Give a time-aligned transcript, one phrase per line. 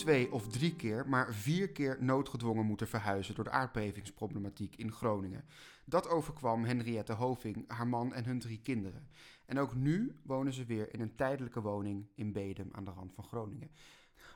[0.00, 5.44] twee of drie keer, maar vier keer noodgedwongen moeten verhuizen door de aardbevingsproblematiek in Groningen.
[5.84, 9.08] Dat overkwam Henriette Hoving, haar man en hun drie kinderen.
[9.46, 13.12] En ook nu wonen ze weer in een tijdelijke woning in Bedum aan de rand
[13.14, 13.70] van Groningen.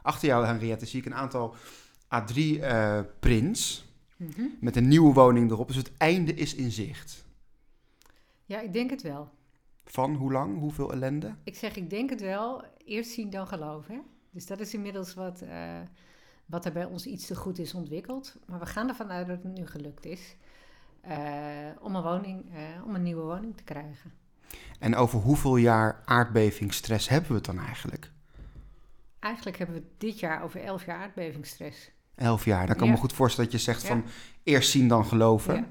[0.03, 1.55] Achter jou, Henriette, zie ik een aantal
[2.15, 4.43] A3-prints Mhm.
[4.61, 5.67] met een nieuwe woning erop.
[5.67, 7.25] Dus het einde is in zicht.
[8.45, 9.29] Ja, ik denk het wel.
[9.85, 10.59] Van hoe lang?
[10.59, 11.35] Hoeveel ellende?
[11.45, 12.65] Ik zeg, ik denk het wel.
[12.85, 13.95] Eerst zien dan geloven.
[13.95, 14.01] Hè?
[14.35, 15.79] Dus dat is inmiddels wat, eh,
[16.47, 18.37] wat er bij ons iets te goed is ontwikkeld.
[18.47, 20.37] Maar we gaan ervan uit dat het nu gelukt is.
[21.01, 21.17] eh,
[21.81, 24.13] om, een woning, eh, om een nieuwe woning te krijgen.
[24.79, 28.11] En over hoeveel jaar aardbevingsstress hebben we het dan eigenlijk?
[29.19, 31.91] Eigenlijk hebben we dit jaar over elf jaar aardbevingsstress.
[32.15, 32.67] Elf jaar.
[32.67, 32.91] Dan kan ik Ja.
[32.95, 33.89] me goed voorstellen dat je zegt Ja.
[33.89, 34.05] van
[34.43, 35.55] eerst zien dan geloven.
[35.55, 35.67] Ja.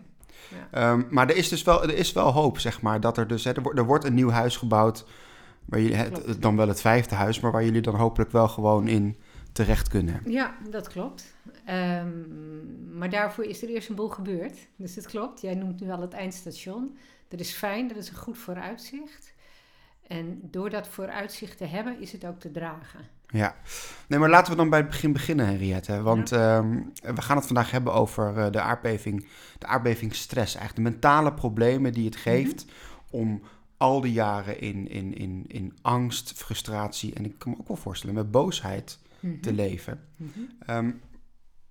[0.49, 0.67] Ja.
[0.91, 2.99] Ehm, maar er is dus wel, er is wel hoop, zeg maar.
[2.99, 5.05] Dat er dus, hè, er, wordt, er wordt een nieuw huis gebouwd.
[5.65, 8.87] Waar jullie, het, dan wel het vijfde huis, maar waar jullie dan hopelijk wel gewoon
[8.87, 9.17] in
[9.51, 10.21] terecht kunnen.
[10.25, 11.35] Ja, dat klopt.
[11.65, 12.09] Ehm,
[12.97, 14.57] maar daarvoor is er eerst een boel gebeurd.
[14.75, 15.41] Dus het klopt.
[15.41, 16.97] Jij noemt nu al het eindstation.
[17.27, 19.33] Dat is fijn, dat is een goed vooruitzicht.
[20.07, 22.99] En door dat vooruitzicht te hebben, is het ook te dragen.
[23.27, 23.55] Ja.
[24.07, 26.01] Nee, maar laten we dan bij het begin beginnen, Henriette.
[26.01, 30.55] Want ehm, we gaan het vandaag hebben over eh, de aardbeving, de aardbevingsstress.
[30.55, 32.65] Eigenlijk de mentale problemen die het geeft
[33.09, 33.41] om
[33.77, 37.77] al die jaren in, in, in, in angst, frustratie en ik kan me ook wel
[37.77, 38.99] voorstellen met boosheid
[39.41, 40.07] te leven.
[40.15, 40.29] Mhm.
[40.59, 40.91] Ehm,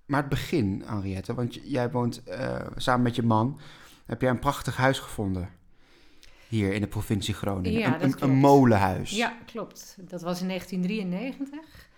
[0.05, 3.59] maar het begin, Henriette, want jij woont eh, samen met je man,
[4.05, 5.49] heb jij een prachtig huis gevonden
[6.47, 7.79] hier in de provincie Groningen.
[7.79, 9.11] Ja, een, molenhuis.
[9.11, 9.97] Ja, klopt.
[9.99, 11.89] Dat was in 1993.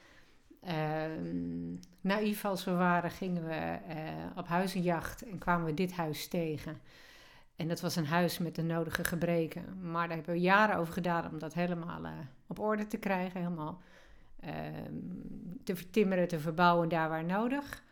[0.61, 3.97] Ehm naïef als we waren, gingen we eh,
[4.35, 6.77] op huizenjacht en kwamen we dit huis tegen.
[7.55, 9.91] En dat was een huis met de nodige gebreken.
[9.91, 12.11] Maar daar hebben we jaren over gedaan om dat helemaal eh,
[12.47, 13.41] op orde te krijgen.
[13.41, 13.81] Helemaal
[14.39, 14.93] ehm,
[15.63, 17.83] te vertimmeren, te verbouwen daar waar nodig.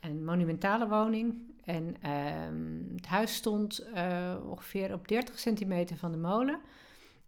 [0.00, 1.54] Een monumentale woning.
[1.64, 6.60] En ehm, het huis stond eh, ongeveer op 30 centimeter van de molen.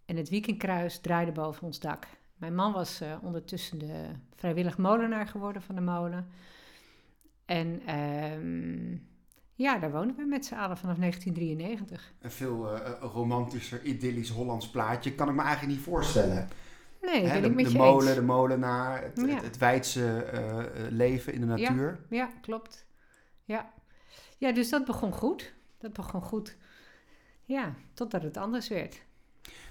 [0.04, 2.06] En het weekendkruis draaide boven ons dak.
[2.36, 6.28] Mijn man was eh, ondertussen de vrijwillig molenaar geworden van de molen.
[7.44, 8.96] En ehm,
[9.58, 12.12] ja, daar wonen we met z'n allen vanaf 1993.
[12.20, 15.14] Een veel eh, romantischer, idyllisch Hollands plaatje.
[15.14, 16.48] Kan ik me eigenlijk niet voorstellen.
[17.02, 18.14] Nee, Hè, ben de ik met de je molen, eens.
[18.16, 19.26] de molenaar, het, Ja.
[19.34, 21.98] het, het weidse eh, eh, leven in de natuur.
[22.10, 22.86] Ja, klopt.
[23.44, 23.72] Ja.
[24.38, 25.54] ja, dus dat begon goed.
[25.78, 26.56] Dat begon goed.
[27.44, 29.02] Ja, totdat het anders werd.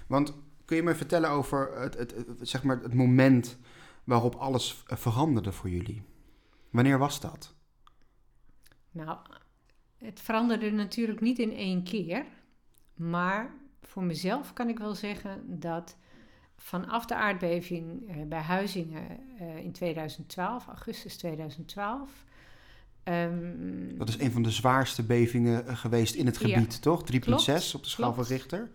[0.06, 0.34] Want
[0.64, 3.58] kun je me vertellen over het, het, het- zeg maar het moment
[4.04, 6.02] waarop alles veranderde voor jullie?
[6.70, 7.54] Wanneer was dat?
[8.90, 9.18] Nou,
[9.98, 12.24] het veranderde natuurlijk niet in één keer.
[12.94, 13.50] Maar
[13.82, 15.96] voor mezelf kan ik wel zeggen dat
[16.56, 22.10] vanaf de aardbeving eh, bij Huizingen eh, in 2012, augustus 2012.
[23.02, 26.48] ehm, Dat is een van de zwaarste bevingen eh, geweest in het Ja.
[26.48, 27.02] gebied, toch?
[27.04, 28.24] 3,6 Klopt, op de schaal van.
[28.24, 28.70] Richter.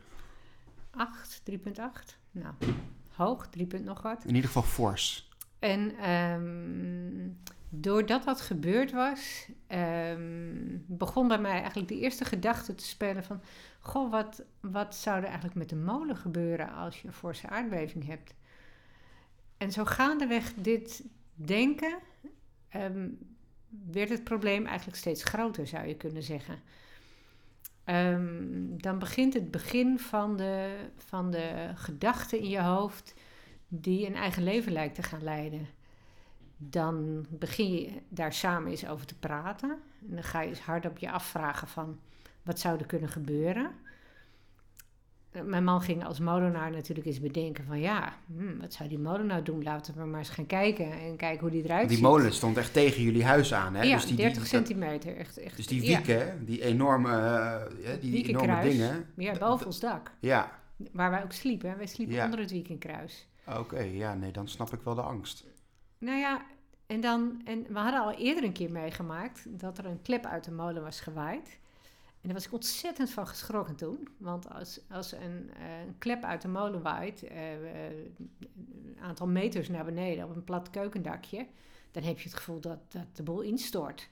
[0.91, 2.17] 8, 3,8.
[2.31, 2.53] Nou,
[3.15, 4.23] hoog, 3, punt nog wat.
[4.25, 5.29] In ieder geval fors.
[5.59, 7.29] En ehm,
[7.75, 13.41] doordat dat gebeurd was, ehm, begon bij mij eigenlijk de eerste gedachte te spelen van...
[13.79, 18.05] Goh, wat, wat zou er eigenlijk met de molen gebeuren als je een forse aardbeving
[18.05, 18.33] hebt?
[19.57, 21.03] En zo gaandeweg dit
[21.33, 21.97] denken,
[22.69, 23.09] ehm,
[23.91, 26.59] werd het probleem eigenlijk steeds groter, zou je kunnen zeggen.
[27.83, 33.13] Ehm, dan begint het begin van de, van de gedachte in je hoofd
[33.67, 35.67] die een eigen leven lijkt te gaan leiden.
[36.57, 39.69] Dan begin je daar samen eens over te praten.
[40.09, 41.99] En dan ga je eens hardop je afvragen van
[42.43, 43.71] wat zou er kunnen gebeuren.
[45.31, 48.99] Eh, Mijn man ging als molenaar natuurlijk eens bedenken van ja, hmm, wat zou die
[48.99, 49.63] molen nou doen?
[49.63, 52.05] Laten we maar eens gaan kijken en kijken hoe die eruit Die ziet.
[52.05, 53.81] molen stond echt tegen jullie huis aan, hè?
[53.83, 55.17] ja, dus die, 30 die, centimeter.
[55.17, 55.97] Echt, echt, Dus die ja.
[55.97, 58.71] wieken, die enorme, eh, die enorme Wiekenkruis.
[58.71, 59.05] dingen.
[59.15, 60.11] Ja, boven ons dak.
[60.19, 60.61] Ja,
[60.91, 61.77] Waar wij ook sliepen.
[61.77, 62.25] Wij sliepen Ja.
[62.25, 63.27] onder het weekendkruis.
[63.57, 63.79] oké.
[63.79, 65.43] ja, nee, dan snap ik wel de angst.
[66.03, 66.45] Nou ja,
[66.85, 70.43] en, dan, en we hadden al eerder een keer meegemaakt dat er een klep uit
[70.43, 71.59] de molen was gewaaid.
[72.21, 74.07] En daar was ik ontzettend van geschrokken toen.
[74.17, 79.69] Want als, als een, eh, een klep uit de molen waait, eh, een aantal meters
[79.69, 81.47] naar beneden op een plat keukendakje,
[81.91, 84.09] dan heb je het gevoel dat, dat de boel instort.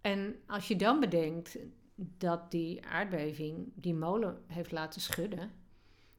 [0.00, 1.58] En als je dan bedenkt
[1.94, 5.50] dat die aardbeving die molen heeft laten schudden,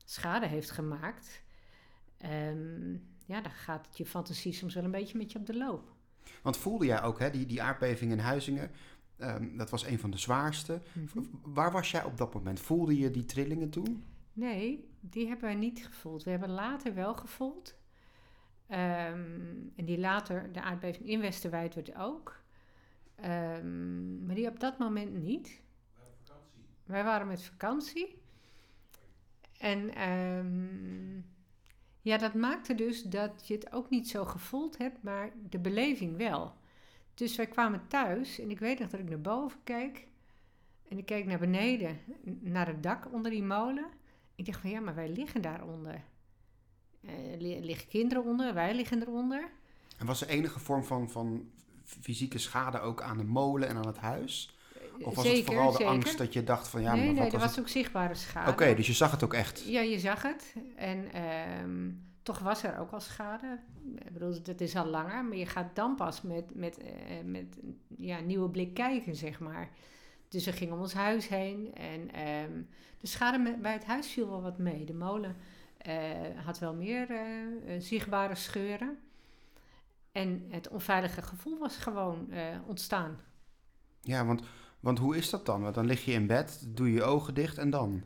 [0.05, 1.41] schade heeft gemaakt,
[2.17, 5.57] ehm, ja, dan gaat het je fantasie soms wel een beetje met je op de
[5.57, 5.93] loop.
[6.41, 8.71] Want voelde jij ook, hè, die, die aardbeving in Huizingen,
[9.17, 10.81] ehm, dat was een van de zwaarste.
[10.93, 11.25] Mhm.
[11.41, 12.59] Waar was jij op dat moment?
[12.59, 14.03] Voelde je die trillingen toen?
[14.33, 16.23] Nee, die hebben wij niet gevoeld.
[16.23, 17.75] We hebben later wel gevoeld.
[18.67, 19.19] Ehm,
[19.75, 22.43] en die later, de aardbeving in Westerwijd werd ook.
[23.15, 25.61] Ehm, maar die op dat moment niet.
[26.85, 28.21] Wij waren met vakantie.
[29.57, 31.21] En ehm,
[32.05, 36.17] ja, dat maakte dus dat je het ook niet zo gevoeld hebt, maar de beleving
[36.17, 36.53] wel.
[37.13, 40.07] Dus wij kwamen thuis en ik weet nog dat ik naar boven keek.
[40.87, 41.99] En ik keek naar beneden,
[42.39, 43.85] naar het dak onder die molen.
[44.35, 46.03] Ik dacht van ja, maar wij liggen daaronder.
[47.01, 47.11] Uh,
[47.61, 49.51] liggen kinderen onder, wij liggen eronder.
[49.97, 51.49] En was er enige vorm van, van
[51.83, 54.54] fysieke schade ook aan de molen en aan het huis?
[55.03, 57.31] Of was het vooral de angst dat je dacht van ja, nee, maar wat nee,
[57.31, 58.51] er was ook zichtbare schade.
[58.51, 59.63] Oké, dus je zag het ook echt?
[59.67, 60.55] Ja, je zag het.
[60.75, 61.91] En ehm,
[62.23, 63.59] toch was er ook al schade.
[63.97, 66.87] Ik bedoel, dat is al langer, maar je gaat dan pas met, met, uh,
[67.25, 67.59] met
[67.97, 69.69] ja, nieuwe blik kijken, zeg maar.
[70.29, 72.67] Dus we gingen om ons huis heen en um,
[72.99, 74.85] de schade bij het huis viel wel wat mee.
[74.85, 75.35] De molen
[75.87, 75.93] uh,
[76.45, 78.97] had wel meer uh, zichtbare scheuren.
[80.11, 82.29] En het onveilige gevoel was gewoon
[82.65, 83.19] ontstaan.
[84.01, 84.41] Ja, want
[84.85, 85.61] want hoe is dat dan?
[85.61, 88.03] Want dan lig je in bed, doe je je ogen dicht en dan?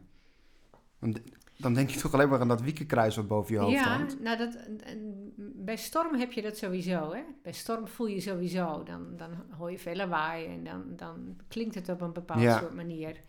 [1.58, 4.12] Dan denk je toch alleen maar aan dat wiekenkruis wat boven je hoofd ja, hangt.
[4.12, 4.58] Ja, nou dat,
[5.38, 7.14] bij storm heb je dat sowieso.
[7.14, 7.22] Hè?
[7.44, 8.84] Bij storm voel je sowieso.
[8.84, 12.60] Dan, dan hoor je veel lawaai en dan, dan klinkt het op een bepaald ja.
[12.60, 13.22] soort manier.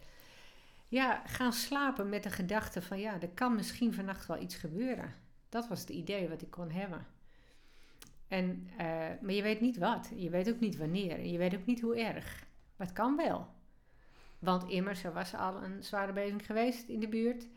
[0.88, 5.14] Ja, gaan slapen met de gedachte van ja, er kan misschien vannacht wel iets gebeuren.
[5.48, 7.06] Dat was het idee wat ik kon hebben.
[8.28, 8.86] En, uh,
[9.20, 10.10] maar je weet niet wat.
[10.14, 11.24] Je weet ook niet wanneer.
[11.26, 12.48] Je weet ook niet hoe erg.
[12.80, 13.48] Maar het kan wel.
[14.38, 17.48] Want immers, er was al een zware beving geweest in de buurt.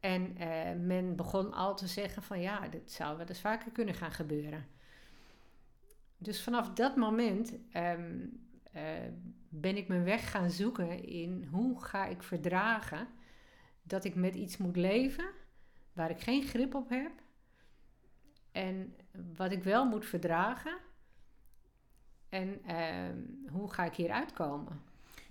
[0.00, 3.94] En uh, men begon al te zeggen van ja, dit zou wel eens vaker kunnen
[3.94, 4.66] gaan gebeuren.
[6.18, 8.40] Dus vanaf dat moment um,
[8.76, 8.82] uh,
[9.48, 13.08] ben ik mijn weg gaan zoeken in hoe ga ik verdragen
[13.82, 15.30] dat ik met iets moet leven
[15.92, 17.12] waar ik geen grip op heb.
[18.52, 18.96] En
[19.36, 20.78] wat ik wel moet verdragen,
[22.32, 22.74] en uh,
[23.50, 24.80] hoe ga ik hier uitkomen?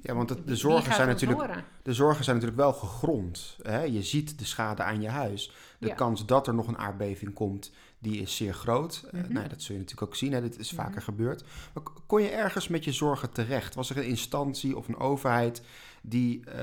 [0.01, 3.57] Ja, want het, de, zorgen zijn natuurlijk, de zorgen zijn natuurlijk wel gegrond.
[3.61, 3.81] Hè?
[3.81, 5.51] Je ziet de schade aan je huis.
[5.79, 5.93] De ja.
[5.93, 9.07] kans dat er nog een aardbeving komt, die is zeer groot.
[9.11, 9.33] Mm -hmm.
[9.33, 10.33] nou, dat zul je natuurlijk ook zien.
[10.33, 10.41] Hè?
[10.41, 11.03] Dit is vaker mm -hmm.
[11.03, 11.43] gebeurd.
[11.73, 13.75] Maar kon je ergens met je zorgen terecht?
[13.75, 15.61] Was er een instantie of een overheid
[16.01, 16.53] die, uh,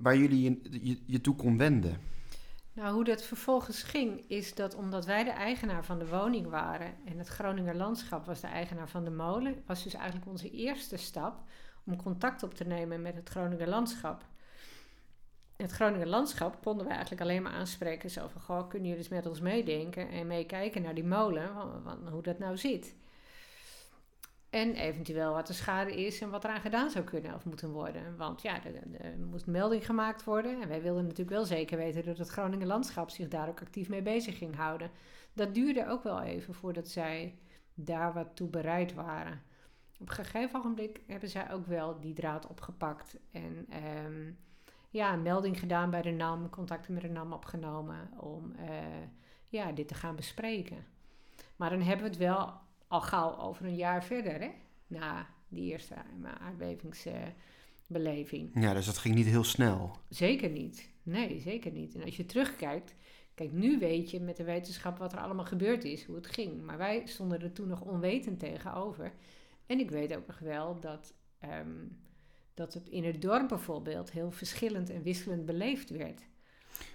[0.00, 1.98] waar jullie je, je, je toe kon wenden?
[2.74, 6.94] Nou, hoe dat vervolgens ging, is dat omdat wij de eigenaar van de woning waren
[7.04, 10.96] en het Groninger Landschap was de eigenaar van de molen, was dus eigenlijk onze eerste
[10.96, 11.42] stap
[11.84, 14.24] om contact op te nemen met het Groninger Landschap.
[15.56, 19.12] Het Groninger Landschap konden we eigenlijk alleen maar aanspreken zo van, goh, kunnen jullie eens
[19.12, 21.50] met ons meedenken en meekijken naar die molen,
[22.10, 22.94] hoe dat nou zit.
[24.54, 28.16] En eventueel wat de schade is en wat eraan gedaan zou kunnen of moeten worden.
[28.16, 30.60] Want ja, er, moest melding gemaakt worden.
[30.60, 33.88] En wij wilden natuurlijk wel zeker weten dat het Groningen landschap zich daar ook actief
[33.88, 34.90] mee bezig ging houden.
[35.32, 37.38] Dat duurde ook wel even voordat zij
[37.74, 39.42] daar wat toe bereid waren.
[40.00, 43.16] Op een gegeven ogenblik hebben zij ook wel die draad opgepakt.
[43.30, 43.66] En
[44.06, 44.38] um,
[44.90, 48.66] ja, een melding gedaan bij de NAM, contacten met de NAM opgenomen om uh,
[49.48, 50.86] ja, dit te gaan bespreken.
[51.56, 54.50] Maar dan hebben we het wel al gauw over een jaar verder, hè?
[54.86, 55.94] Na die eerste
[56.40, 58.50] aardbevingsbeleving.
[58.54, 59.96] ja, dus dat ging niet heel snel.
[60.08, 60.88] Zeker niet.
[61.02, 61.94] Nee, zeker niet.
[61.94, 62.94] En als je terugkijkt,
[63.34, 66.62] kijk, nu weet je met de wetenschap wat er allemaal gebeurd is, hoe het ging.
[66.62, 69.12] Maar wij stonden er toen nog onwetend tegenover.
[69.66, 71.14] En ik weet ook nog wel dat,
[71.60, 71.98] um,
[72.54, 76.22] dat het in het dorp bijvoorbeeld heel verschillend en wisselend beleefd werd.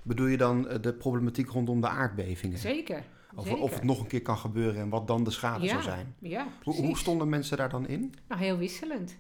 [0.04, 2.58] Bedoel je dan de problematiek rondom de aardbevingen?
[2.58, 3.04] Zeker.
[3.36, 5.82] Over of het nog een keer kan gebeuren en wat dan de schade ja, zou
[5.82, 6.16] zijn.
[6.20, 8.14] Ja, hoe, hoe, stonden mensen daar dan in?
[8.28, 9.18] Nou, heel wisselend.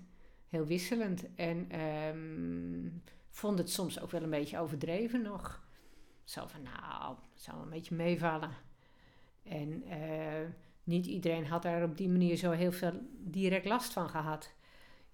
[0.48, 1.36] Heel wisselend.
[1.36, 5.68] En um, vond het soms ook wel een beetje overdreven nog.
[6.24, 8.52] Zo van, nou, het zou een beetje meevallen.
[9.44, 9.94] En uh,
[10.84, 14.54] niet iedereen had daar op die manier zo heel veel direct last van gehad.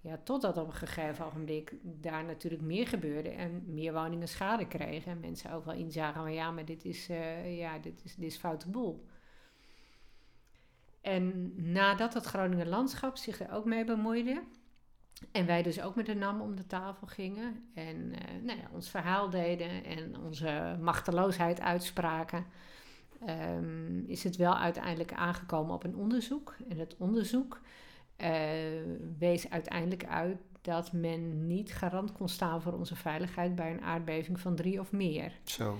[0.06, 5.12] Ja, totdat op een gegeven ogenblik daar natuurlijk meer gebeurde en meer woningen schade kregen.
[5.12, 8.30] En mensen ook wel inzagen van ja, maar dit is, uh, ja, dit is, dit
[8.30, 9.06] is foute boel.
[11.00, 14.42] En nadat het Groninger Landschap zich er ook mee bemoeide,
[15.32, 18.68] en wij dus ook met de NAM om de tafel gingen en uh, nou ja,
[18.72, 22.46] ons verhaal deden en onze machteloosheid uitspraken,
[23.28, 26.56] um, is het wel uiteindelijk aangekomen op een onderzoek.
[26.68, 27.60] En het onderzoek
[29.18, 34.40] wees uiteindelijk uit dat men niet garant kon staan voor onze veiligheid bij een aardbeving
[34.40, 35.32] van drie of meer.
[35.44, 35.78] Zo.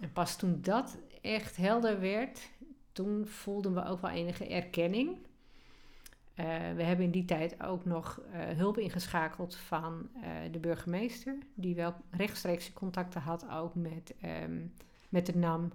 [0.00, 2.50] En pas toen dat echt helder werd,
[2.92, 5.08] toen voelden we ook wel enige erkenning.
[5.08, 6.44] Uh,
[6.76, 11.74] we hebben in die tijd ook nog uh, hulp ingeschakeld van uh, de burgemeester, die
[11.74, 14.14] wel rechtstreeks contacten had ook met,
[14.44, 14.72] um,
[15.08, 15.72] met de NAM.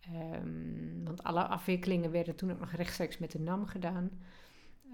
[0.00, 4.10] Ehm, want alle afwikkelingen werden toen ook nog rechtstreeks met de NAM gedaan.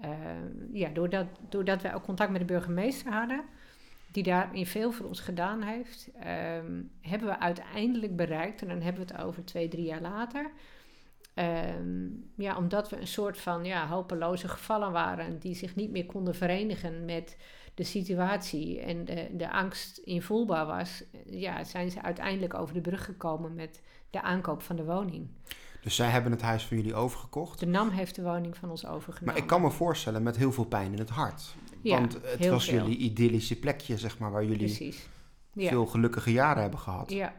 [0.01, 3.43] Ehm, ja, doordat, doordat wij ook contact met de burgemeester hadden,
[4.11, 9.07] die daarin veel voor ons gedaan heeft, ehm, hebben we uiteindelijk bereikt, en dan hebben
[9.07, 10.51] we het over twee, drie jaar later.
[12.35, 16.35] ja, omdat we een soort van ja, hopeloze gevallen waren die zich niet meer konden
[16.35, 17.37] verenigen met
[17.73, 23.05] de situatie en de, de angst invoelbaar was, ja, zijn ze uiteindelijk over de brug
[23.05, 25.27] gekomen met de aankoop van de woning.
[25.81, 27.59] Dus zij hebben het huis van jullie overgekocht?
[27.59, 29.33] De NAM heeft de woning van ons overgenomen.
[29.33, 31.55] Maar ik kan me voorstellen met heel veel pijn in het hart.
[31.81, 34.95] Ja, Want het was jullie idyllische plekje, zeg maar, waar jullie
[35.55, 37.11] veel gelukkige jaren hebben gehad.
[37.11, 37.33] Ja.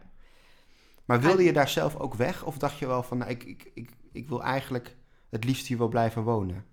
[1.05, 2.45] Maar wilde je daar zelf ook weg?
[2.45, 4.97] Of dacht je wel van, nou, ik, ik, ik, ik wil eigenlijk
[5.31, 6.65] het liefst hier wel blijven wonen?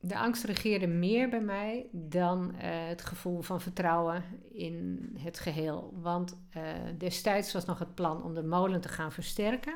[0.00, 5.94] de angst regeerde meer bij mij dan eh, het gevoel van vertrouwen in het geheel.
[6.00, 6.62] Want uh,
[6.98, 9.74] destijds was nog het plan om de molen te gaan versterken.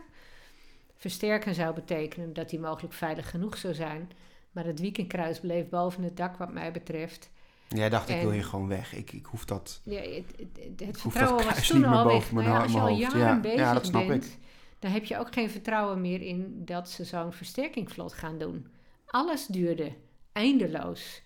[1.04, 4.10] Versterken zou betekenen dat die mogelijk veilig genoeg zou zijn.
[4.50, 7.30] Maar het weekendkruis bleef boven het dak, wat mij betreft.
[7.68, 8.94] Jij dacht, ik wil hier gewoon weg.
[8.94, 9.80] Ik, ik hoef dat.
[9.84, 12.32] Ja, het, het, het vertrouwen was toen al weg.
[12.32, 14.38] Nou ja, als je al jaren ja, bezig ja, dat snap bent, ik.
[14.78, 18.66] dan heb je ook geen vertrouwen meer in dat ze zo'n versterkingsvlot gaan doen.
[19.06, 19.92] Alles duurde
[20.32, 21.22] eindeloos.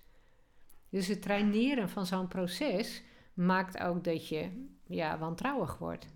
[0.89, 3.03] Dus het traineren van zo'n proces
[3.35, 6.07] maakt ook dat je ja, wantrouwig wordt.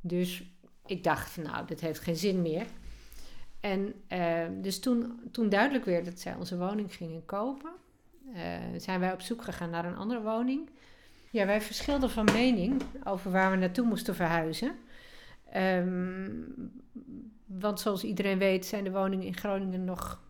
[0.00, 0.44] Dus
[0.86, 2.66] ik dacht, nou, dit heeft geen zin meer.
[3.60, 7.70] En uh, dus toen, toen duidelijk werd dat zij onze woning gingen kopen,
[8.34, 8.40] uh,
[8.76, 10.70] zijn wij op zoek gegaan naar een andere woning.
[11.30, 14.74] Ja, wij verschilden van mening over waar we naartoe moesten verhuizen.
[15.56, 16.72] Um,
[17.46, 20.22] want zoals iedereen weet zijn de woningen in Groningen nog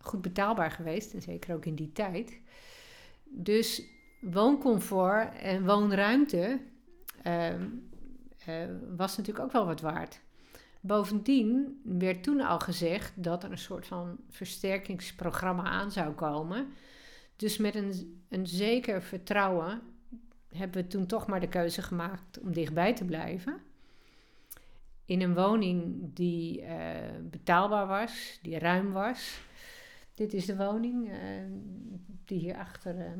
[0.00, 1.14] goed betaalbaar geweest.
[1.14, 2.38] En zeker ook in die tijd.
[3.24, 3.82] Dus
[4.20, 6.60] wooncomfort en woonruimte
[7.26, 7.54] uh,
[8.96, 10.20] was natuurlijk ook wel wat waard.
[10.80, 16.66] Bovendien werd toen al gezegd dat er een soort van versterkingsprogramma aan zou komen.
[17.36, 19.80] Dus met een, een zeker vertrouwen
[20.48, 23.60] hebben we toen toch maar de keuze gemaakt om dichtbij te blijven.
[25.04, 26.68] In een woning die uh,
[27.22, 29.40] betaalbaar was, die ruim was.
[30.14, 31.16] Dit is de woning uh,
[32.24, 32.96] die hierachter.
[32.96, 33.12] Uh,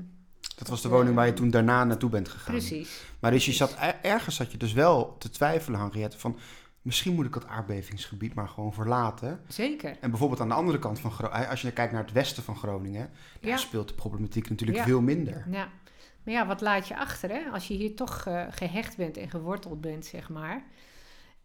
[0.58, 2.54] dat was de woning waar je toen daarna naartoe bent gegaan.
[2.54, 3.02] Precies.
[3.20, 6.38] Maar dus je zat ergens zat je dus wel te twijfelen, Henriette, van
[6.82, 9.40] misschien moet ik dat aardbevingsgebied maar gewoon verlaten.
[9.48, 9.96] Zeker.
[10.00, 12.56] En bijvoorbeeld aan de andere kant van Groningen, als je kijkt naar het westen van
[12.56, 13.10] Groningen,
[13.40, 15.46] daar speelt de problematiek natuurlijk veel minder.
[15.50, 15.68] Ja.
[16.22, 17.50] Maar ja, wat laat je achter hè?
[17.50, 20.64] als je hier toch uh, gehecht bent en geworteld bent, zeg maar.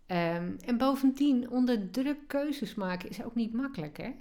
[0.08, 4.12] Um, en bovendien, onder druk keuzes maken is ook niet makkelijk hè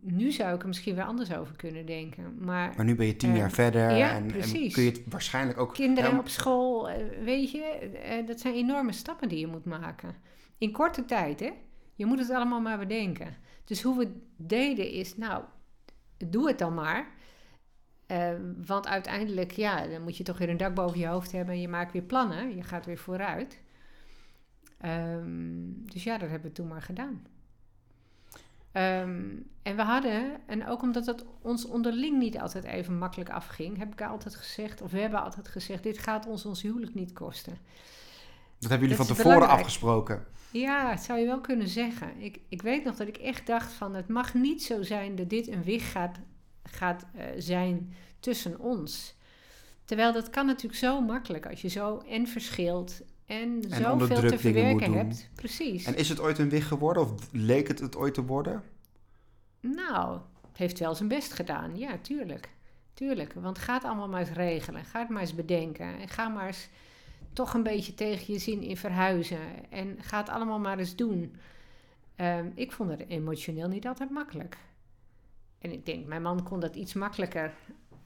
[0.00, 2.36] nu zou ik er misschien weer anders over kunnen denken.
[2.38, 5.58] Maar, maar nu ben je tien jaar eh, verder en, en, kun je het waarschijnlijk
[5.58, 5.74] ook...
[5.74, 10.14] Kinderen op school, eh, weet je, eh, dat zijn enorme stappen die je moet maken.
[10.58, 11.50] In korte tijd, hè.
[11.94, 13.36] Je moet het allemaal maar bedenken.
[13.64, 15.44] Dus hoe we het deden is, nou,
[16.16, 17.06] doe het dan maar.
[18.66, 21.60] want uiteindelijk, ja, dan moet je toch weer een dak boven je hoofd hebben en
[21.60, 22.56] je maakt weer plannen.
[22.56, 23.60] Je gaat weer vooruit.
[24.84, 27.22] Um, dus ja, dat hebben we toen maar gedaan.
[28.72, 33.78] Um, en we hadden, en ook omdat het ons onderling niet altijd even makkelijk afging,
[33.78, 37.12] heb ik altijd gezegd, of we hebben altijd gezegd, dit gaat ons ons huwelijk niet
[37.12, 37.58] kosten.
[38.58, 40.26] Dat hebben jullie van tevoren afgesproken?
[40.50, 42.20] Ja, dat zou je wel kunnen zeggen.
[42.20, 45.30] Ik, ik weet nog dat ik echt dacht van, het mag niet zo zijn dat
[45.30, 46.18] dit een weg gaat,
[46.62, 49.16] gaat uh, zijn tussen ons.
[49.84, 54.38] Terwijl dat kan natuurlijk zo makkelijk als je zo en verschilt en, en zoveel te
[54.38, 55.30] verwerken hebt.
[55.34, 55.84] Precies.
[55.84, 58.62] En is het ooit een wig geworden of leek het het ooit te worden?
[59.60, 61.78] Nou, het heeft wel zijn best gedaan.
[61.78, 62.50] Ja, tuurlijk.
[62.94, 63.32] Tuurlijk.
[63.32, 64.84] Want ga het allemaal maar eens regelen.
[64.84, 65.98] Ga het maar eens bedenken.
[65.98, 66.68] En ga maar eens
[67.32, 69.70] toch een beetje tegen je zin in verhuizen.
[69.70, 71.36] En ga het allemaal maar eens doen.
[72.16, 74.56] Um, ik vond het emotioneel niet altijd makkelijk.
[75.58, 77.54] En ik denk, mijn man kon dat iets makkelijker.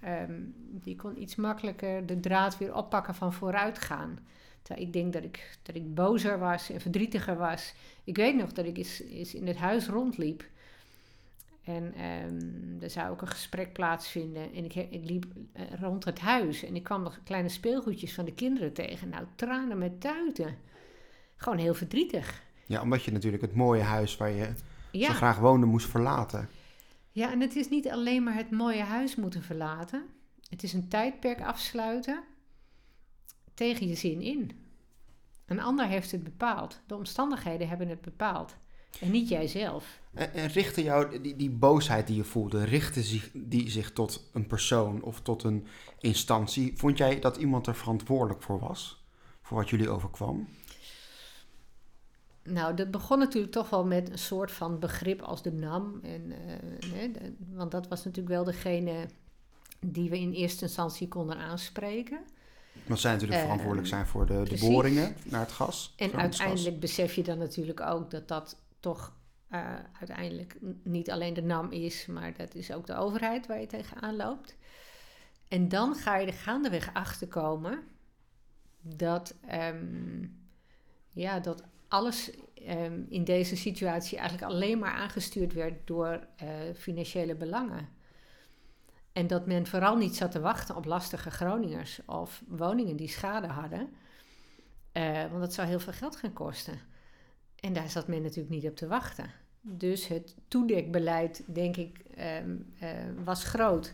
[0.04, 4.18] Um, die kon iets makkelijker de draad weer oppakken van vooruitgaan.
[4.62, 7.74] Terwijl ik denk dat ik, dat ik bozer was en verdrietiger was.
[8.04, 10.44] Ik weet nog dat ik eens, eens in het huis rondliep.
[11.64, 14.54] En um, er zou ook een gesprek plaatsvinden.
[14.54, 15.24] En ik, ik liep
[15.56, 19.08] uh, rond het huis en ik kwam nog kleine speelgoedjes van de kinderen tegen.
[19.08, 20.56] Nou, tranen met tuiten.
[21.36, 22.42] Gewoon heel verdrietig.
[22.66, 24.52] Ja, omdat je natuurlijk het mooie huis waar je
[24.92, 26.48] zo graag woonde moest verlaten.
[27.10, 30.02] Ja, en het is niet alleen maar het mooie huis moeten verlaten.
[30.48, 32.22] Het is een tijdperk afsluiten
[33.62, 34.50] tegen je zin in.
[35.46, 36.80] Een ander heeft het bepaald.
[36.86, 38.54] De omstandigheden hebben het bepaald.
[39.00, 40.00] En niet jijzelf.
[40.12, 44.30] En, en richtte jou, die, die boosheid die je voelde, richtte zich, die zich tot
[44.32, 45.66] een persoon of tot een
[45.98, 46.72] instantie?
[46.76, 49.04] Vond jij dat iemand er verantwoordelijk voor was?
[49.42, 50.48] Voor wat jullie overkwam?
[52.44, 56.00] Nou, dat begon natuurlijk toch wel met een soort van begrip als de NAM.
[56.02, 59.06] En, eh, want dat was natuurlijk wel degene
[59.80, 62.20] die we in eerste instantie konden aanspreken.
[62.86, 65.94] Want zij natuurlijk uh, verantwoordelijk zijn voor de, de, boringen naar het gas.
[65.96, 69.12] En uiteindelijk besef je dan natuurlijk ook dat dat toch
[69.50, 73.66] uh, uiteindelijk niet alleen de NAM is, maar dat is ook de overheid waar je
[73.66, 74.56] tegenaan loopt.
[75.48, 77.82] En dan ga je er gaandeweg achter komen
[78.80, 80.40] dat, um,
[81.10, 82.30] ja, dat alles
[82.68, 87.88] um, in deze situatie eigenlijk alleen maar aangestuurd werd door uh, financiële belangen.
[89.12, 93.46] En dat men vooral niet zat te wachten op lastige Groningers of woningen die schade
[93.46, 93.88] hadden.
[94.92, 96.78] Uh, want dat zou heel veel geld gaan kosten.
[97.60, 99.30] En daar zat men natuurlijk niet op te wachten.
[99.60, 102.00] Dus het toedekbeleid, denk ik,
[102.42, 102.88] um, uh,
[103.24, 103.92] was groot.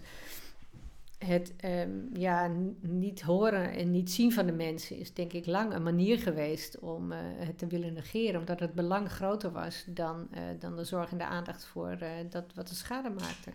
[1.18, 5.74] Het um, ja, niet horen en niet zien van de mensen is denk ik lang
[5.74, 8.40] een manier geweest om uh, het te willen negeren.
[8.40, 11.98] Omdat het belang groter was dan, dan de zorg en de aandacht voor
[12.30, 13.50] dat wat de schade maakte.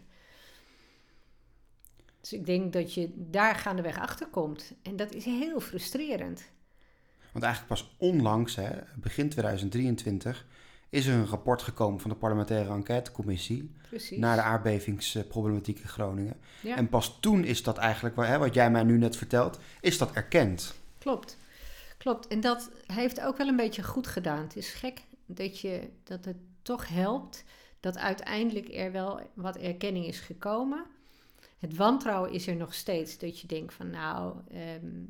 [2.23, 4.73] Dus ik denk dat je daar gaandeweg achter komt.
[4.81, 6.43] En dat is heel frustrerend.
[7.31, 10.45] Want eigenlijk pas onlangs, hè, begin 2023,
[10.89, 14.17] is er een rapport gekomen van de parlementaire enquêtecommissie Precies.
[14.17, 16.35] naar de aardbevingsproblematiek in Groningen.
[16.61, 16.75] Ja.
[16.75, 20.11] En pas toen is dat eigenlijk, hè, wat jij mij nu net vertelt, is dat
[20.11, 20.73] erkend.
[20.97, 21.37] Klopt,
[21.97, 22.27] klopt.
[22.27, 24.43] En dat heeft ook wel een beetje goed gedaan.
[24.43, 27.43] Het is gek dat, je, dat het toch helpt
[27.79, 30.85] dat uiteindelijk er wel wat erkenning is gekomen
[31.63, 33.17] het wantrouwen is er nog steeds.
[33.17, 34.35] Dat je denkt van nou,
[34.83, 35.09] um,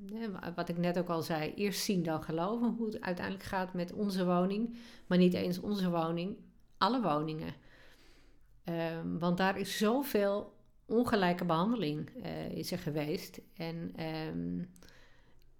[0.56, 3.94] wat ik net ook al zei, eerst zien dan geloven hoe het uiteindelijk gaat met
[3.94, 4.76] onze woning.
[5.08, 6.36] Maar niet eens onze woning,
[6.78, 7.54] alle woningen.
[8.66, 10.54] Um, want daar is zoveel
[10.86, 13.42] ongelijke behandeling uh, is er geweest.
[13.54, 13.94] En
[14.28, 14.70] um,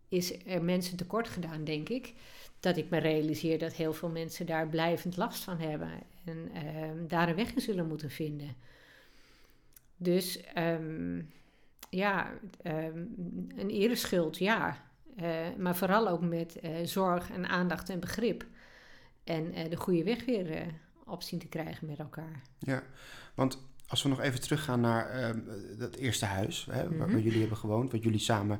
[0.10, 2.14] is er mensen tekort gedaan, denk ik.
[2.60, 5.90] Dat ik me realiseer dat heel veel mensen daar blijvend last van hebben.
[6.26, 6.52] En
[7.08, 8.56] daar een weg in zullen moeten vinden.
[10.04, 11.30] Dus um,
[11.90, 12.30] ja,
[12.64, 13.16] um,
[13.56, 14.78] een ereschuld, ja.
[15.22, 18.46] Uh, maar vooral ook met uh, zorg en aandacht en begrip.
[19.24, 20.66] En uh, de goede weg weer
[21.06, 22.42] op zien te krijgen met elkaar.
[22.60, 22.84] Ja,
[23.36, 25.42] want als we nog even teruggaan naar uh,
[25.80, 27.20] dat eerste huis hè, waar, waar, mhm.
[27.20, 28.60] jullie hebben gewoond, wat jullie samen,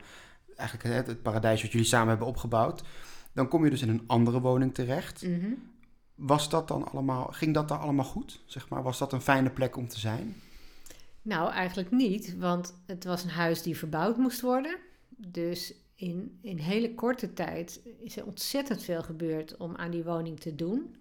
[0.56, 2.84] eigenlijk het, het paradijs wat jullie samen hebben opgebouwd,
[3.32, 5.22] dan kom je dus in een andere woning terecht.
[5.22, 5.72] -hmm.
[6.16, 8.44] Was dat dan allemaal, ging dat dan allemaal goed?
[8.46, 10.36] Zeg maar, was dat een fijne plek om te zijn?
[11.24, 14.76] Nou, eigenlijk niet, want het was een huis die verbouwd moest worden.
[15.16, 20.40] Dus in, in hele korte tijd is er ontzettend veel gebeurd om aan die woning
[20.40, 20.96] te doen.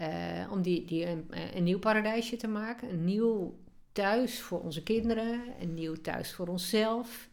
[0.00, 1.06] Uh, om die, die
[1.54, 2.90] een, nieuw paradijsje te maken.
[2.90, 3.58] Een nieuw
[3.92, 5.40] thuis voor onze kinderen.
[5.60, 7.28] Een nieuw thuis voor onszelf.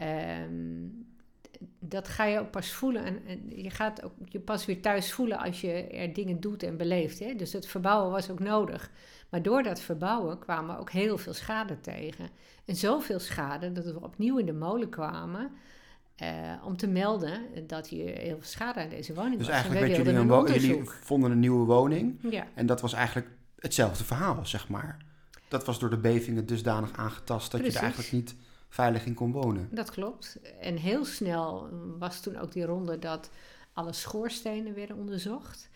[0.00, 1.08] Um,
[1.78, 3.04] dat ga je ook pas voelen.
[3.04, 6.62] En, en, je gaat ook je pas weer thuis voelen als je er dingen doet
[6.62, 7.18] en beleeft.
[7.18, 7.34] Hè?
[7.34, 8.90] Dus het verbouwen was ook nodig.
[9.30, 12.28] Maar door dat verbouwen kwamen we ook heel veel schade tegen.
[12.64, 15.50] En zoveel schade dat we opnieuw in de molen kwamen.
[16.22, 16.28] Uh,
[16.64, 19.56] om te melden dat hier heel veel schade aan deze woning dus was.
[19.56, 22.18] Dus eigenlijk jullie, een jullie vonden een nieuwe woning.
[22.30, 22.46] Ja.
[22.54, 24.96] En dat was eigenlijk hetzelfde verhaal, zeg maar.
[25.48, 27.72] Dat was door de bevingen dusdanig aangetast dat Precies.
[27.72, 28.34] je er eigenlijk niet
[28.68, 29.68] veilig in kon wonen.
[29.70, 30.38] Dat klopt.
[30.60, 33.30] En heel snel was toen ook die ronde dat
[33.72, 35.68] alle schoorstenen werden onderzocht.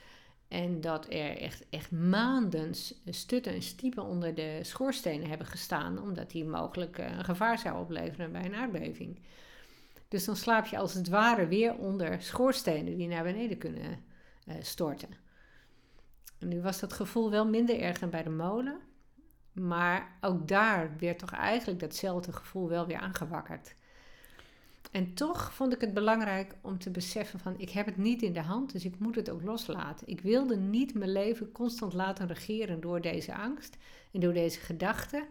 [0.55, 6.31] En dat er echt, echt maanden stutten en stiepen onder de schoorstenen hebben gestaan, omdat
[6.31, 9.19] die mogelijk eh, een gevaar zou opleveren bij een aardbeving.
[10.09, 14.05] Dus dan slaap je als het ware weer onder schoorstenen die naar beneden kunnen
[14.47, 15.09] uh, storten.
[16.39, 18.79] En nu was dat gevoel wel minder erg dan bij de molen.
[19.53, 23.75] Maar ook daar werd toch eigenlijk datzelfde gevoel wel weer aangewakkerd.
[24.95, 28.33] En toch vond ik het belangrijk om te beseffen van ik heb het niet in
[28.33, 30.09] de hand, dus ik moet het ook loslaten.
[30.09, 33.77] Ik wilde niet mijn leven constant laten regeren door deze angst
[34.13, 35.27] en door deze gedachten,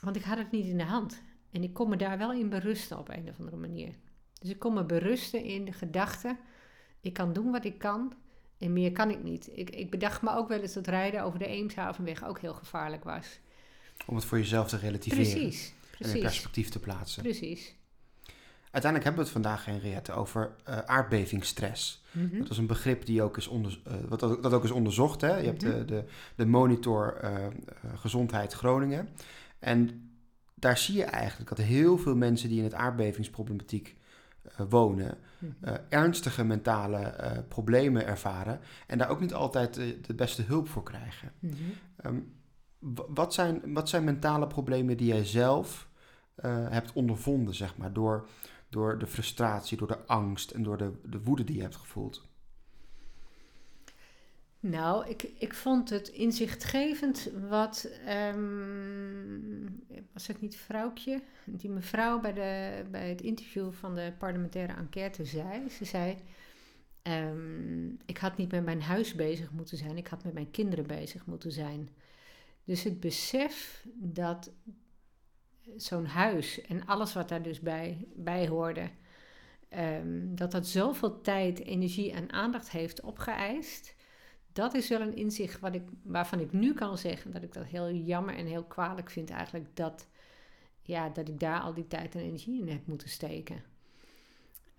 [0.00, 1.22] want ik had het niet in de hand.
[1.50, 3.94] En ik kon me daar wel in berusten op een of andere manier.
[4.40, 6.36] Dus ik kon me berusten in de gedachte,
[7.00, 8.12] ik kan doen wat ik kan
[8.58, 9.48] en meer kan ik niet.
[9.54, 13.04] Ik, ik bedacht me ook wel eens dat rijden over de Eemshavenweg ook heel gevaarlijk
[13.04, 13.38] was.
[14.06, 15.30] Om het voor jezelf te relativeren.
[15.30, 15.74] Precies.
[15.90, 16.12] precies.
[16.12, 17.22] En in perspectief te plaatsen.
[17.22, 17.74] Precies.
[18.74, 22.02] Uiteindelijk hebben we het vandaag, Henriette, over uh, aardbevingsstress.
[22.12, 24.70] Mm Dat is een begrip die ook is onder, uh, wat dat, dat, ook is
[24.70, 25.20] onderzocht.
[25.20, 25.36] Hè?
[25.36, 25.86] Je mm hebt de, mhm.
[25.86, 27.30] de, de monitor uh,
[27.94, 29.08] gezondheid Groningen.
[29.58, 30.10] En
[30.54, 33.96] daar zie je eigenlijk dat heel veel mensen die in het aardbevingsproblematiek
[34.68, 37.14] wonen, uh, ernstige mentale
[37.48, 41.32] problemen ervaren en daar ook niet altijd de, de beste hulp voor krijgen.
[42.06, 42.32] Um,
[43.08, 45.88] wat, zijn, wat zijn mentale problemen die jij zelf
[46.68, 48.26] hebt ondervonden, zeg maar, door,
[48.74, 52.28] door de frustratie, door de angst en door de, de woede die je hebt gevoeld?
[54.60, 59.66] Nou, ik, ik vond het inzichtgevend wat, ehm,
[60.12, 65.24] was het niet vrouwtje, die mevrouw bij, de, bij het interview van de parlementaire enquête
[65.24, 65.70] zei.
[65.70, 66.16] Ze zei,
[67.02, 70.86] ehm, ik had niet met mijn huis bezig moeten zijn, ik had met mijn kinderen
[70.86, 71.88] bezig moeten zijn.
[72.64, 74.50] Dus het besef dat
[75.76, 78.90] zo'n huis en alles wat daar dus bij, bij hoorde,
[79.68, 83.94] ehm, dat dat zoveel tijd, energie en aandacht heeft opgeëist
[84.54, 87.64] dat is wel een inzicht wat ik, waarvan ik nu kan zeggen dat ik dat
[87.64, 90.06] heel jammer en heel kwalijk vind eigenlijk dat,
[90.82, 93.62] ja, dat ik daar al die tijd en energie in heb moeten steken.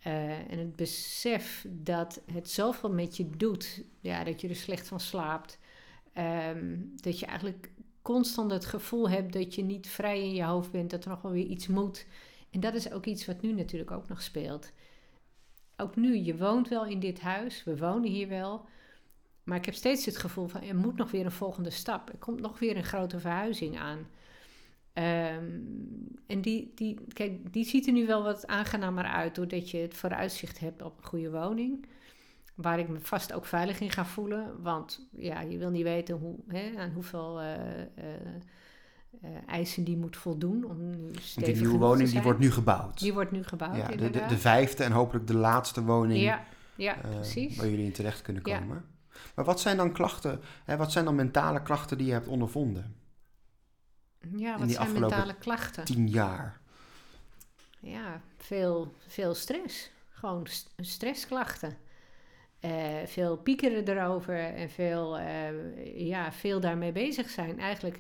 [0.08, 4.88] Uh, en het besef dat het zoveel met je doet, ja, dat je er slecht
[4.88, 5.60] van slaapt,
[6.17, 7.71] um, dat je eigenlijk
[8.06, 11.22] constant het gevoel hebt dat je niet vrij in je hoofd bent, dat er nog
[11.22, 12.06] wel weer iets moet.
[12.52, 14.72] En dat is ook iets wat nu natuurlijk ook nog speelt.
[15.78, 18.65] Ook nu, je woont wel in dit huis, we wonen hier wel,
[19.44, 22.10] maar ik heb steeds het gevoel van er moet nog weer een volgende stap.
[22.10, 24.08] Er komt nog weer een grote verhuizing aan.
[24.94, 29.78] Um, en die, die, kijk, die ziet er nu wel wat aangenamer uit doordat je
[29.78, 31.86] het vooruitzicht hebt op een goede woning.
[32.56, 34.62] Waar ik me vast ook veilig in ga voelen.
[34.62, 37.50] Want ja, je wil niet weten hoe, hè, aan hoeveel uh,
[39.24, 40.63] uh, eisen die moet voldoen.
[40.63, 43.00] Om nu die nieuwe woning die wordt nu gebouwd.
[43.00, 43.76] Die wordt nu gebouwd.
[43.76, 46.22] Ja, de, de, de, vijfde en hopelijk de laatste woning.
[46.22, 46.44] Ja,
[46.76, 47.58] ja precies.
[47.58, 48.76] Waar jullie in terecht kunnen komen.
[48.76, 49.20] Ja.
[49.36, 52.96] Maar wat zijn dan klachten, hè, wat zijn dan mentale klachten die je hebt ondervonden?
[54.36, 55.86] Ja, wat zijn mentale klachten?
[55.86, 56.60] Tien jaar.
[57.80, 59.91] Ja, veel, veel stress.
[60.10, 61.78] Gewoon stressklachten.
[62.65, 62.71] Uh,
[63.06, 67.60] veel piekeren erover en veel, uh, ja, veel daarmee bezig zijn.
[67.60, 67.99] Eigenlijk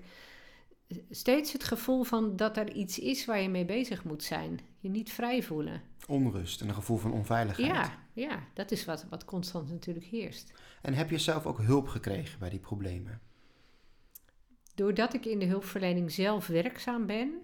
[1.09, 4.59] steeds het gevoel van dat er iets is waar je mee bezig moet zijn.
[4.79, 5.81] Je niet vrij voelen.
[6.07, 7.67] Onrust en een gevoel van onveiligheid.
[7.67, 10.53] Ja, ja dat is wat, wat constant natuurlijk heerst.
[10.81, 13.21] En heb je zelf ook hulp gekregen bij die problemen?
[14.75, 17.41] Doordat ik in de hulpverlening zelf werkzaam ben,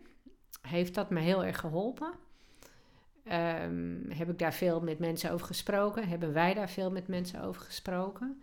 [0.62, 2.13] heeft dat me heel erg geholpen.
[3.25, 6.07] Um, heb ik daar veel met mensen over gesproken?
[6.07, 8.41] Hebben wij daar veel met mensen over gesproken?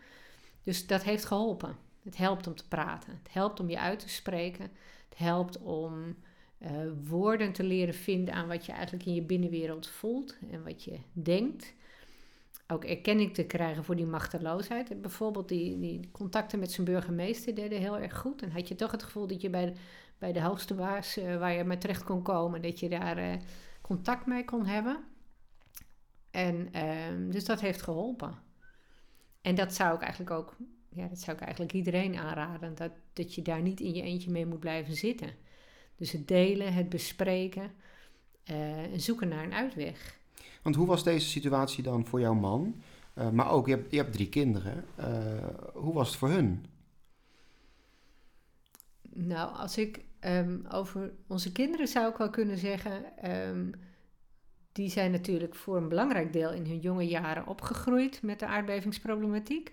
[0.62, 1.76] Dus dat heeft geholpen.
[2.02, 3.18] Het helpt om te praten.
[3.22, 4.70] Het helpt om je uit te spreken.
[5.08, 6.16] Het helpt om
[6.58, 6.68] uh,
[7.04, 10.98] woorden te leren vinden aan wat je eigenlijk in je binnenwereld voelt en wat je
[11.12, 11.74] denkt.
[12.66, 15.02] Ook erkenning te krijgen voor die machteloosheid.
[15.02, 18.42] Bijvoorbeeld die, die contacten met zijn burgemeester deden heel erg goed.
[18.42, 19.72] En had je toch het gevoel dat je bij de,
[20.18, 23.32] bij de hoogste baas uh, waar je mee terecht kon komen, dat je daar uh,
[23.88, 25.04] contact mee kon hebben.
[26.30, 28.38] En uh, dus dat heeft geholpen.
[29.40, 30.56] En dat zou ik eigenlijk ook,
[30.88, 32.74] ja, dat zou ik eigenlijk iedereen aanraden.
[32.74, 35.30] Dat, dat je daar niet in je eentje mee moet blijven zitten.
[35.96, 37.70] Dus het delen, het bespreken
[38.50, 40.18] uh, en zoeken naar een uitweg.
[40.62, 42.82] Want hoe was deze situatie dan voor jouw man?
[43.14, 44.84] Uh, maar ook, je hebt, je hebt drie kinderen.
[44.98, 46.64] Uh, hoe was het voor hun?
[49.02, 53.04] Nou, als ik um, over onze kinderen zou ik wel kunnen zeggen...
[53.48, 53.72] Um,
[54.72, 59.72] die zijn natuurlijk voor een belangrijk deel in hun jonge jaren opgegroeid met de aardbevingsproblematiek.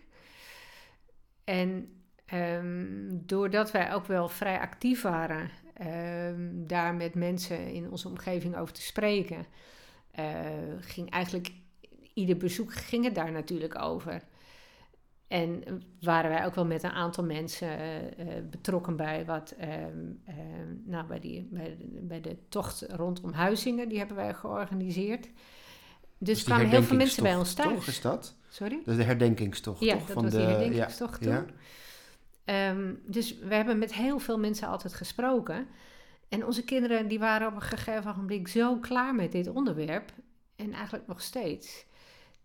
[1.43, 1.89] En
[2.33, 5.49] um, doordat wij ook wel vrij actief waren
[6.67, 9.45] daar met mensen in onze omgeving over te spreken,
[10.19, 10.45] uh,
[10.79, 11.51] ging eigenlijk
[12.13, 14.21] ieder bezoek ging het daar natuurlijk over.
[15.27, 15.63] En
[16.01, 17.79] waren wij ook wel met een aantal mensen
[18.19, 20.21] uh, betrokken bij wat, um,
[20.85, 25.23] nou, bij, die, bij, de, bij de tocht rondom Huizingen, die hebben wij georganiseerd.
[25.23, 25.33] Dus,
[26.17, 27.87] dus kwamen heel veel mensen bij ons thuis.
[27.87, 28.35] Is dat?
[28.49, 28.77] Sorry?
[28.77, 30.07] Dat is de herdenkingstocht, ja, toch?
[30.07, 31.51] dat was de, die herdenkingstocht ja, toen.
[32.45, 32.69] Ja.
[32.69, 35.67] Um, dus we hebben met heel veel mensen altijd gesproken.
[36.29, 40.11] En onze kinderen die waren op een gegeven moment zo klaar met dit onderwerp.
[40.55, 41.85] En eigenlijk nog steeds.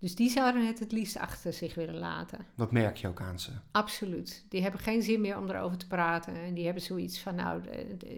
[0.01, 2.47] Dus die zouden het het liefst achter zich willen laten.
[2.57, 3.51] Dat merk je ook aan ze?
[3.71, 4.45] Absoluut.
[4.49, 6.35] Die hebben geen zin meer om erover te praten.
[6.35, 7.63] En die hebben zoiets van, nou,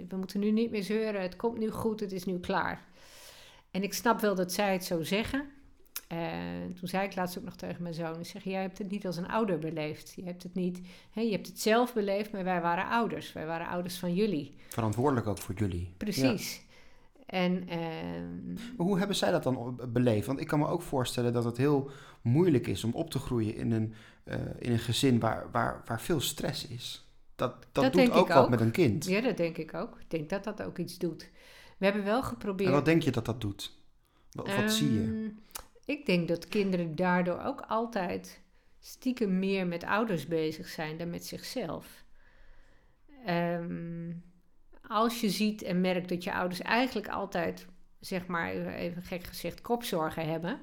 [0.08, 1.22] we moeten nu niet meer zeuren.
[1.22, 2.84] Het komt nu goed, het is nu klaar.
[3.70, 5.50] En ik snap wel dat zij het zo zeggen.
[6.08, 8.90] En toen zei ik laatst ook nog tegen mijn zoon: ik zeg, Jij hebt het
[8.90, 10.12] niet als een ouder beleefd.
[10.16, 13.32] Je hebt het niet, hè, je hebt het zelf beleefd, maar wij waren ouders.
[13.32, 14.54] Wij waren ouders van jullie.
[14.68, 15.94] Verantwoordelijk ook voor jullie.
[15.96, 16.62] Precies.
[17.32, 20.26] En, uh, hoe hebben zij dat dan beleefd?
[20.26, 21.90] Want ik kan me ook voorstellen dat het heel
[22.22, 26.00] moeilijk is om op te groeien in een, uh, in een gezin waar, waar, waar
[26.00, 27.08] veel stress is.
[27.36, 29.06] Dat, dat, dat doet ook wat met een kind.
[29.06, 30.00] Ja, dat denk ik ook.
[30.00, 31.30] Ik denk dat dat ook iets doet.
[31.78, 32.68] We hebben wel geprobeerd.
[32.68, 33.72] En wat denk je dat dat doet?
[34.32, 35.00] Wat, wat zie je?
[35.00, 35.30] Ehm,
[35.84, 38.40] ik denk dat kinderen daardoor ook altijd
[38.80, 42.04] stiekem meer met ouders bezig zijn dan met zichzelf.
[43.28, 44.22] Um,
[44.92, 47.66] als je ziet en merkt dat je ouders eigenlijk altijd,
[48.00, 50.60] zeg maar even gek gezegd, kopzorgen hebben.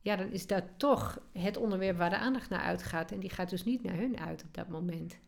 [0.00, 3.12] ja, dan is dat toch het onderwerp waar de aandacht naar uitgaat.
[3.12, 5.18] En die gaat dus niet naar hun uit op dat moment.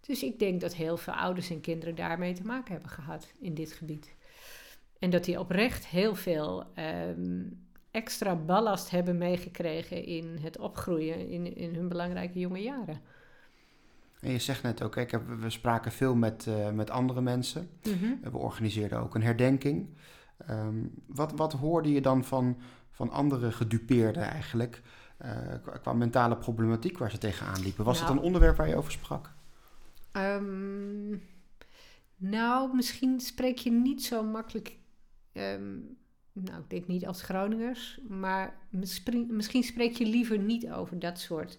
[0.00, 3.54] Dus ik denk dat heel veel ouders en kinderen daarmee te maken hebben gehad in
[3.54, 4.14] dit gebied.
[4.98, 7.42] En dat die oprecht heel veel ehm,
[7.90, 13.00] extra ballast hebben meegekregen in het opgroeien in, in hun belangrijke jonge jaren.
[14.24, 17.68] En je zegt net ook, ik heb, we spraken veel met, uh, met andere mensen.
[17.82, 18.30] Mhm.
[18.30, 19.88] We organiseerden ook een herdenking.
[20.46, 20.74] Ehm,
[21.06, 22.56] wat, wat hoorde je dan van,
[22.90, 24.82] van andere gedupeerden eigenlijk?
[25.24, 25.30] uh,
[25.82, 27.84] qua, mentale problematiek waar ze tegenaan liepen.
[27.84, 28.10] Was Nou.
[28.10, 29.32] het een onderwerp waar je over sprak?
[30.12, 31.10] Ehm,
[32.16, 34.76] nou, misschien spreek je niet zo makkelijk.
[35.32, 35.72] ehm,
[36.32, 41.18] nou, ik denk niet als Groningers, maar misschien, misschien spreek je liever niet over dat
[41.20, 41.58] soort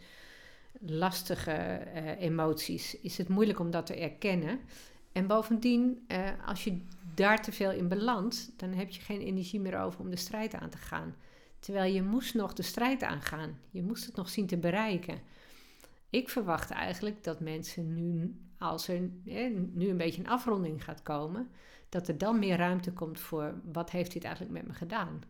[0.80, 3.00] lastige eh, emoties.
[3.00, 4.60] Is het moeilijk om dat te erkennen?
[5.12, 6.82] En bovendien, eh, als je
[7.14, 10.54] daar te veel in belandt, dan heb je geen energie meer over om de strijd
[10.54, 11.16] aan te gaan.
[11.60, 13.60] Terwijl je moest nog de strijd aangaan.
[13.72, 15.20] Je moest het nog zien te bereiken.
[16.10, 19.10] Ik verwacht eigenlijk dat mensen nu, als er
[19.74, 21.50] nu een beetje een afronding gaat komen,
[21.90, 25.22] dat er dan meer ruimte komt voor wat heeft dit eigenlijk met me gedaan.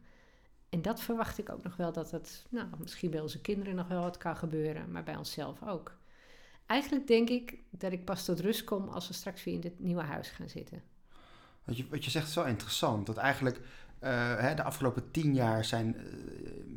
[0.69, 3.87] En dat verwacht ik ook nog wel dat het, nou, misschien bij onze kinderen nog
[3.87, 5.97] wel wat kan gebeuren, maar bij onszelf ook.
[6.65, 9.79] Eigenlijk denk ik dat ik pas tot rust kom als we straks weer in dit
[9.79, 10.83] nieuwe huis gaan zitten.
[11.63, 13.05] Wat je, wat je zegt is wel interessant.
[13.05, 13.59] Dat eigenlijk
[14.03, 15.95] uh, hè, de afgelopen tien jaar zijn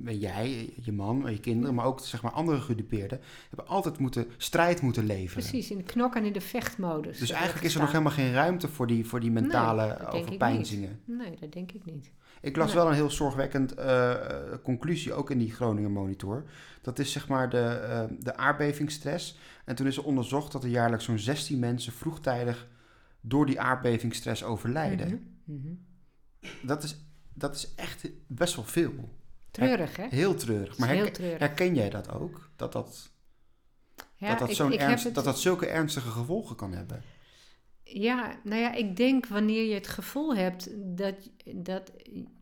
[0.05, 4.27] uh, jij, je man, je kinderen, maar ook zeg maar, andere gedupeerden, hebben altijd moeten,
[4.37, 5.49] strijd moeten leveren.
[5.49, 7.19] Precies, in de knok en in de vechtmodus.
[7.19, 11.01] Dus eigenlijk is er nog helemaal geen ruimte voor die, voor die mentale nee, overpeinzingen.
[11.05, 12.13] Nee, dat denk ik niet.
[12.41, 12.77] Ik las nee.
[12.77, 14.15] wel een heel zorgwekkend uh,
[14.63, 16.45] conclusie, ook in die Groningen Monitor.
[16.83, 19.39] Dat is zeg maar de, uh, de aardbevingsstress.
[19.65, 22.69] En toen is er onderzocht dat er jaarlijks zo'n 16 mensen vroegtijdig
[23.21, 25.09] door die aardbevingsstress overlijden.
[25.09, 25.57] Mm -hmm.
[25.57, 26.67] Mm -hmm.
[26.69, 26.97] Dat, is,
[27.33, 29.17] dat is echt best wel veel.
[29.51, 30.07] Treurig, hè?
[30.11, 30.79] Heel treurig.
[30.79, 31.39] Maar heel herken, treurig.
[31.39, 32.51] herken jij dat ook?
[32.57, 33.11] Dat dat,
[34.15, 35.15] ja, dat, dat, ik, zo'n ik ernst, het...
[35.15, 37.03] dat dat zulke ernstige gevolgen kan hebben?
[37.91, 41.93] Ja, nou ja, ik denk wanneer je het gevoel hebt dat, dat,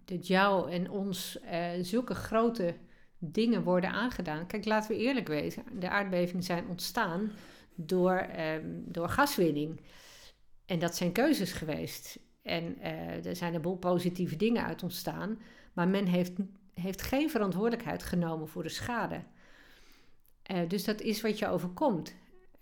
[0.05, 2.75] dat jou en ons uh, zulke grote
[3.19, 4.47] dingen worden aangedaan.
[4.47, 7.31] Kijk, laten we eerlijk wezen, de aardbevingen zijn ontstaan
[7.75, 9.81] door, um, door gaswinning.
[10.65, 12.19] En dat zijn keuzes geweest.
[12.43, 15.39] En uh, er zijn een boel positieve dingen uit ontstaan.
[15.73, 16.33] Maar men heeft,
[16.75, 19.23] heeft geen verantwoordelijkheid genomen voor de schade.
[20.53, 22.15] Uh, dus dat is wat je overkomt.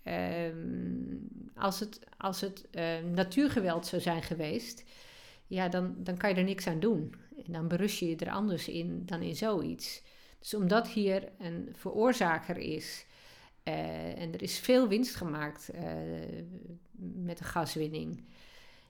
[0.03, 4.83] Um, als het, als het uh, natuurgeweld zou zijn geweest,
[5.47, 7.15] ja, dan, dan kan je er niks aan doen.
[7.45, 10.01] En dan berust je je er anders in dan in zoiets.
[10.39, 13.05] Dus omdat hier een veroorzaker is
[13.63, 15.81] uh, en er is veel winst gemaakt uh,
[16.97, 18.23] met de gaswinning,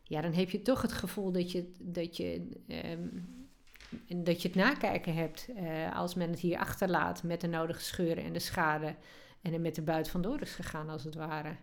[0.03, 4.57] ja, dan heb je toch het gevoel dat je, dat je, um, dat je het
[4.57, 5.49] nakijken hebt
[5.93, 8.95] als men het hier achterlaat met de nodige scheuren en de schade
[9.41, 11.55] en er met de buit vandoor is gegaan, als het ware.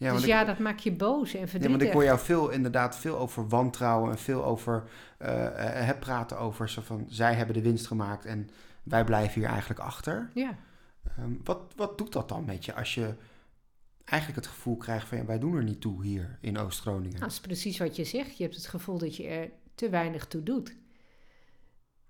[0.00, 1.62] Ja, dus ja, ik, dat maakt je boos en verdrietig.
[1.62, 4.82] Ja, want ik hoor jou veel, inderdaad veel over wantrouwen en veel over
[5.22, 8.50] uh, praten over zo van zij hebben de winst gemaakt en
[8.82, 10.30] wij blijven hier eigenlijk achter.
[10.34, 10.58] Ja.
[11.18, 13.14] Um, wat, wat doet dat dan met je als je
[14.04, 17.10] eigenlijk het gevoel krijgt van ja, wij doen er niet toe hier in Oost-Groningen?
[17.10, 18.36] Nou, dat is precies wat je zegt.
[18.36, 20.76] Je hebt het gevoel dat je er te weinig toe doet.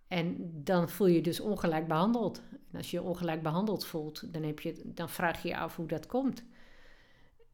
[0.08, 2.42] En dan voel je je dus ongelijk behandeld.
[2.70, 5.76] En als je je ongelijk behandeld voelt, dan, heb je, dan vraag je je af
[5.76, 6.42] hoe dat komt.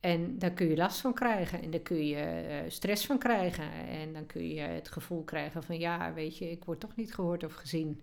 [0.07, 3.73] En daar kun je last van krijgen en daar kun je uh, stress van krijgen.
[3.89, 7.15] En dan kun je het gevoel krijgen van ja, weet je, ik word toch niet
[7.15, 8.01] gehoord of gezien.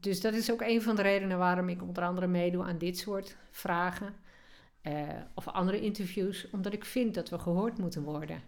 [0.00, 2.98] Dus dat is ook een van de redenen waarom ik onder andere meedoe aan dit
[2.98, 4.14] soort vragen.
[4.82, 8.42] Uh, of andere interviews, omdat ik vind dat we gehoord moeten worden.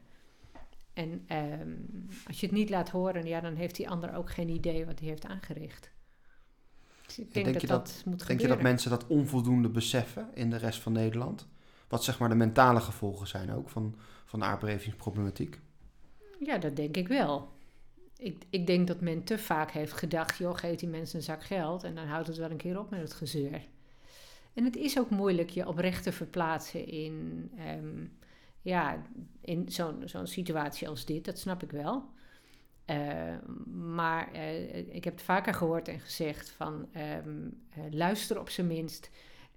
[0.92, 1.26] En
[1.61, 4.87] um, als je het niet laat horen, ja, dan heeft die ander ook geen idee
[4.87, 5.90] wat hij heeft aangericht.
[7.07, 8.48] Dus ik denk, denk dat dat, dat moet Denk gebeuren.
[8.48, 11.48] je dat mensen dat onvoldoende beseffen in de rest van Nederland?
[11.90, 15.61] Wat zeg maar de mentale gevolgen zijn ook van, van de aardbevingsproblematiek?
[16.38, 17.48] Ja, dat denk ik wel.
[18.16, 21.44] Ik, ik denk dat men te vaak heeft gedacht, joh, geef die mensen een zak
[21.44, 23.66] geld en dan houdt het wel een keer op met het gezeur.
[24.55, 28.18] En het is ook moeilijk je oprecht te verplaatsen in, um,
[28.62, 29.03] ja,
[29.40, 32.05] in zo'n zo'n situatie als dit, dat snap ik wel.
[32.87, 33.37] Uh,
[33.96, 36.88] maar uh, ik heb het vaker gehoord en gezegd van
[37.26, 39.11] um, uh, luister op zijn minst.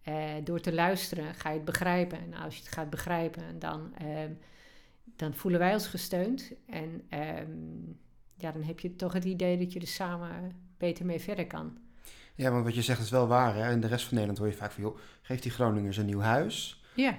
[0.07, 2.19] Uh, door te luisteren ga je het begrijpen.
[2.19, 4.37] En als je het gaat begrijpen, dan, um,
[5.15, 6.51] dan voelen wij ons gesteund.
[6.65, 7.01] En
[7.39, 7.99] um,
[8.35, 11.77] ja, dan heb je toch het idee dat je er samen beter mee verder kan.
[12.35, 13.55] Ja, want wat je zegt is wel waar.
[13.55, 13.71] Hè?
[13.71, 14.83] In de rest van Nederland hoor je vaak van...
[14.83, 16.83] joh, geef die Groningers een nieuw huis.
[16.95, 17.15] Ja.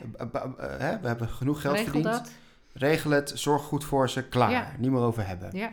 [0.57, 1.01] Hè?
[1.01, 2.15] We hebben genoeg geld Regel verdiend.
[2.15, 2.33] dat.
[2.73, 4.51] Regel het, zorg goed voor ze, klaar.
[4.51, 4.75] Ja.
[4.79, 5.57] Niet meer over hebben.
[5.57, 5.73] Ja.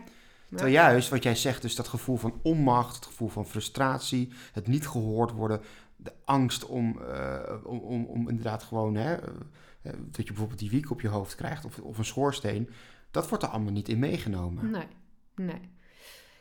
[0.49, 4.67] Terwijl juist wat jij zegt, dus dat gevoel van onmacht, het gevoel van frustratie, het
[4.67, 5.61] niet gehoord worden,
[6.03, 9.29] de angst om, eh, om, om, om, inderdaad gewoon, hè, eh,
[9.81, 12.69] dat je bijvoorbeeld die wiek op je hoofd krijgt of, of een schoorsteen,
[13.11, 14.71] dat wordt er allemaal niet in meegenomen.
[14.71, 14.87] Nee,
[15.35, 15.69] nee.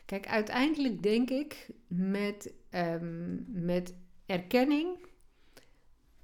[0.05, 3.95] Kijk, uiteindelijk denk ik met, um, met
[4.25, 4.97] erkenning,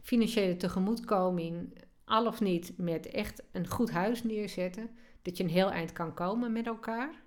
[0.02, 4.89] financiële tegemoetkoming, al of niet met echt een goed huis neerzetten,
[5.21, 7.23] dat je een heel eind kan komen met elkaar.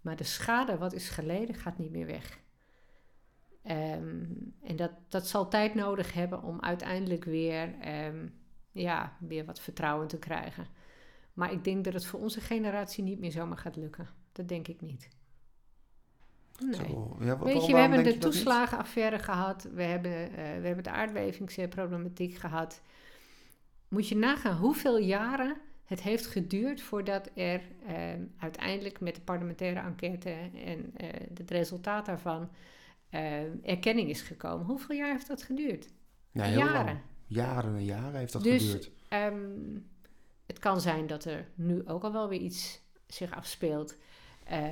[0.00, 2.38] Maar de schade wat is geleden gaat niet meer weg.
[3.62, 4.24] Ehm,
[4.62, 8.26] en dat, dat zal tijd nodig hebben om uiteindelijk weer, ehm,
[8.72, 10.66] ja, weer wat vertrouwen te krijgen.
[11.32, 14.08] Maar ik denk dat het voor onze generatie niet meer zomaar gaat lukken.
[14.32, 15.08] Dat denk ik niet.
[16.58, 16.96] Nee.
[17.20, 19.68] ja, Weet je, we hebben de toeslagenaffaire gehad.
[19.72, 22.82] We hebben, uh, we hebben de aardbevingsproblematiek gehad.
[23.88, 29.80] Moet je nagaan hoeveel jaren het heeft geduurd voordat er ehm, uiteindelijk met de parlementaire
[29.80, 30.30] enquête
[30.64, 32.50] en uh, het resultaat daarvan
[33.10, 34.66] ehm, erkenning is gekomen.
[34.66, 35.88] Hoeveel jaar heeft dat geduurd?
[36.30, 36.84] Ja, jaren.
[36.84, 36.98] Lang.
[37.26, 38.90] Jaren en jaren heeft dat dus, geduurd.
[39.08, 39.86] Um,
[40.46, 43.96] het kan zijn dat er nu ook al wel weer iets zich afspeelt.
[44.52, 44.64] Uh,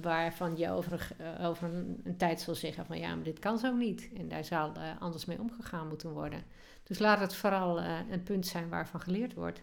[0.00, 3.58] waarvan je over, uh, over een, een, tijd zal zeggen van ja, maar dit kan
[3.58, 4.10] zo niet.
[4.16, 6.42] En daar zal uh, anders mee omgegaan moeten worden.
[6.82, 9.62] Dus laat het vooral een punt zijn waarvan geleerd wordt.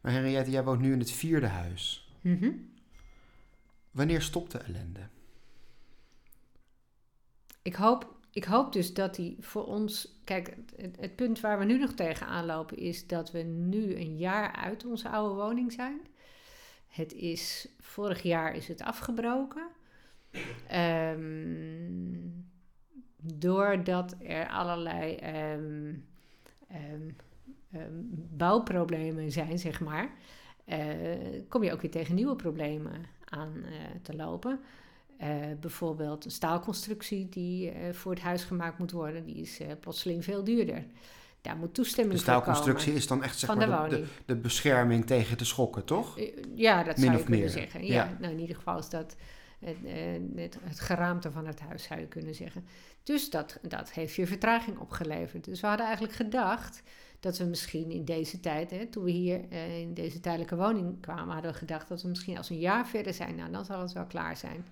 [0.00, 2.12] Maar Henriette, jij woont nu in het vierde huis.
[2.20, 2.50] Mhm.
[3.90, 5.08] Wanneer stopt de ellende?
[7.66, 10.20] Ik hoop, ik hoop dus dat die voor ons.
[10.24, 14.52] Kijk, het, punt waar we nu nog tegenaan lopen is dat we nu een jaar
[14.52, 16.00] uit onze oude woning zijn.
[16.86, 19.66] Het is, vorig jaar is het afgebroken.
[21.12, 22.46] Um,
[23.16, 25.18] doordat er allerlei
[25.54, 26.06] um,
[26.72, 27.16] um,
[28.36, 30.10] bouwproblemen zijn, zeg maar,
[30.66, 34.60] uh, kom je ook weer tegen nieuwe problemen aan uh, te lopen.
[35.20, 35.28] Uh,
[35.60, 40.84] bijvoorbeeld een staalconstructie die voor het huis gemaakt moet worden, die is plotseling veel duurder.
[41.46, 42.44] Daar moet toestemming voor komen.
[42.44, 46.18] De staalconstructie is dan echt zeg maar, de, de, de, bescherming tegen de schokken, toch?
[46.54, 47.50] Ja, dat Min zou je kunnen meer.
[47.50, 47.86] zeggen.
[47.86, 49.16] Ja, ja, Nou, in ieder geval is dat
[49.58, 49.76] het,
[50.34, 52.66] het, het, geraamte van het huis, zou je kunnen zeggen.
[53.02, 55.44] Dus dat, dat heeft je vertraging opgeleverd.
[55.44, 56.82] Dus we hadden eigenlijk gedacht
[57.20, 61.32] dat we misschien in deze tijd, hè, toen we hier in deze tijdelijke woning kwamen,
[61.32, 63.34] hadden we gedacht dat we misschien als een jaar verder zijn.
[63.34, 64.66] Nou, dan zal het wel klaar zijn.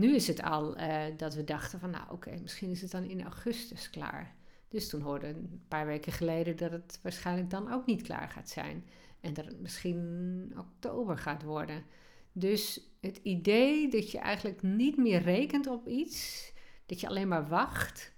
[0.00, 3.04] Nu is het al uh, dat we dachten van, nou oké, misschien is het dan
[3.04, 4.34] in augustus klaar.
[4.68, 8.28] Dus toen hoorden we een paar weken geleden dat het waarschijnlijk dan ook niet klaar
[8.28, 8.84] gaat zijn.
[9.20, 11.84] En dat het misschien oktober gaat worden.
[12.32, 16.52] Dus het idee dat je eigenlijk niet meer rekent op iets,
[16.86, 18.12] dat je alleen maar wacht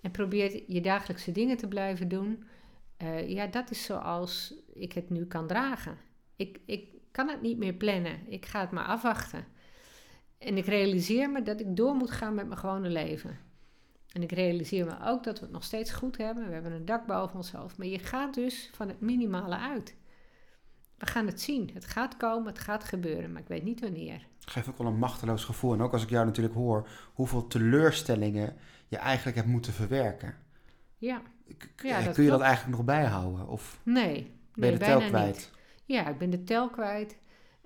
[0.00, 2.44] en probeert je dagelijkse dingen te blijven doen.
[3.02, 5.98] Uh, ja, dat is zoals ik het nu kan dragen.
[6.36, 8.30] Ik, ik kan het niet meer plannen.
[8.32, 9.56] Ik ga het maar afwachten.
[10.38, 13.38] En ik realiseer me dat ik door moet gaan met mijn gewone leven.
[14.12, 16.46] En ik realiseer me ook dat we het nog steeds goed hebben.
[16.46, 17.78] We hebben een dak boven ons hoofd.
[17.78, 19.96] Maar je gaat dus van het minimale uit.
[20.98, 21.70] We gaan het zien.
[21.74, 24.26] Het gaat komen, het gaat gebeuren, maar ik weet niet wanneer.
[24.40, 25.72] Geeft ook wel een machteloos gevoel.
[25.72, 30.36] En ook als ik jou natuurlijk hoor, hoeveel teleurstellingen je eigenlijk hebt moeten verwerken.
[30.96, 31.22] Ja.
[31.82, 33.48] ja Kun je dat eigenlijk nog bijhouden?
[33.48, 34.34] Of nee.
[34.54, 35.36] Ben je de tel kwijt?
[35.36, 35.50] Niet.
[35.84, 37.18] Ja, ik ben de tel kwijt.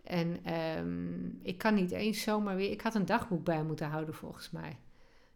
[0.03, 2.71] En um, ik kan niet eens zomaar weer.
[2.71, 4.79] Ik had een dagboek bij moeten houden, volgens mij.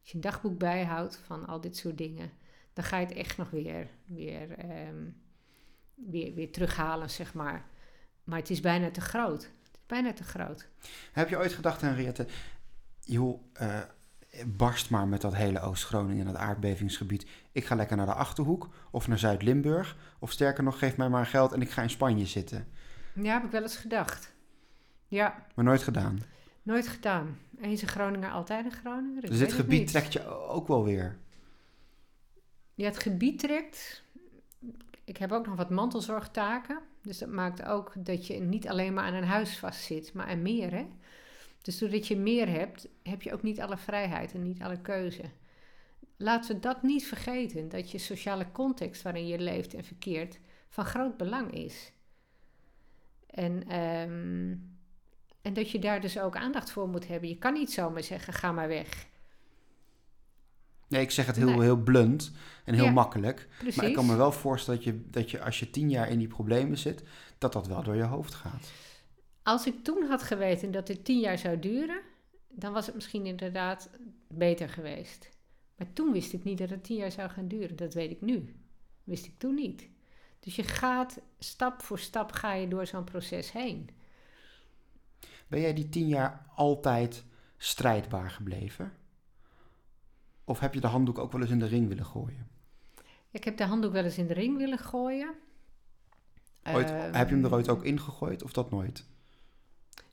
[0.01, 2.31] Als je een dagboek bijhoudt van al dit soort dingen,
[2.73, 4.49] dan ga je het echt nog weer, weer,
[4.89, 5.17] um,
[5.95, 7.65] weer, weer terughalen, zeg maar.
[8.25, 9.43] Maar het is bijna te groot.
[9.43, 10.69] Het is bijna te groot.
[11.13, 12.27] Heb je ooit gedacht, Henriette,
[13.01, 13.81] joh, uh,
[14.47, 17.27] barst maar met dat hele Oost-Groningen en dat aardbevingsgebied.
[17.53, 19.97] Ik ga lekker naar de Achterhoek of naar Zuid-Limburg.
[20.19, 22.69] Of sterker nog, geef mij maar geld en ik ga in Spanje zitten.
[23.15, 24.35] Ja, heb ik wel eens gedacht.
[25.09, 25.47] Ja.
[25.55, 26.19] Maar nooit gedaan?
[26.63, 27.39] Nooit gedaan.
[27.61, 29.27] Eens een Groninger, altijd een Groninger.
[29.27, 31.19] dus dit gebied trekt je ook wel weer?
[32.75, 34.03] Ja, het gebied trekt.
[35.05, 36.81] Ik heb ook nog wat mantelzorgtaken.
[37.03, 40.43] Dus dat maakt ook dat je niet alleen maar aan een huis vastzit, maar aan
[40.43, 40.71] meer.
[40.71, 40.87] Hè?
[41.63, 45.23] Dus doordat je meer hebt, heb je ook niet alle vrijheid en niet alle keuze.
[46.17, 50.39] Laten we dat niet vergeten, dat je sociale context waarin je leeft en verkeert
[50.69, 51.93] van groot belang is.
[53.27, 54.57] En, ehm,
[55.47, 57.29] en dat je daar dus ook aandacht voor moet hebben.
[57.29, 59.07] Je kan niet zomaar zeggen, ga maar weg.
[60.89, 62.33] Nee, ik zeg het heel, heel blunt
[62.65, 63.49] en heel makkelijk.
[63.59, 63.77] Precies.
[63.77, 66.19] Maar ik kan me wel voorstellen dat je, dat je als je tien jaar in
[66.19, 67.03] die problemen zit,
[67.39, 68.73] dat dat wel door je hoofd gaat.
[69.43, 72.01] Als ik toen had geweten dat dit tien jaar zou duren,
[72.49, 73.91] dan was het misschien inderdaad
[74.29, 75.29] beter geweest.
[75.77, 77.77] Maar toen wist ik niet dat het tien jaar zou gaan duren.
[77.77, 78.55] Dat weet ik nu.
[79.05, 79.89] Wist ik toen niet.
[80.41, 83.89] Dus je gaat stap voor stap ga je door zo'n proces heen.
[85.47, 87.25] Ben jij die tien jaar altijd
[87.57, 88.93] strijdbaar gebleven?
[90.45, 92.49] Of heb je de handdoek ook wel eens in de ring willen gooien?
[93.31, 95.35] Ik heb de handdoek wel eens in de ring willen gooien.
[96.65, 99.07] Ooit, Ehm, heb je hem er ooit ook ingegooid of dat nooit?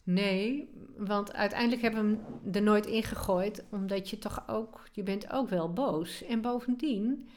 [0.03, 5.31] Nee, want uiteindelijk hebben we hem er nooit ingegooid, omdat je toch ook, je bent
[5.31, 6.23] ook wel boos.
[6.23, 7.27] En bovendien,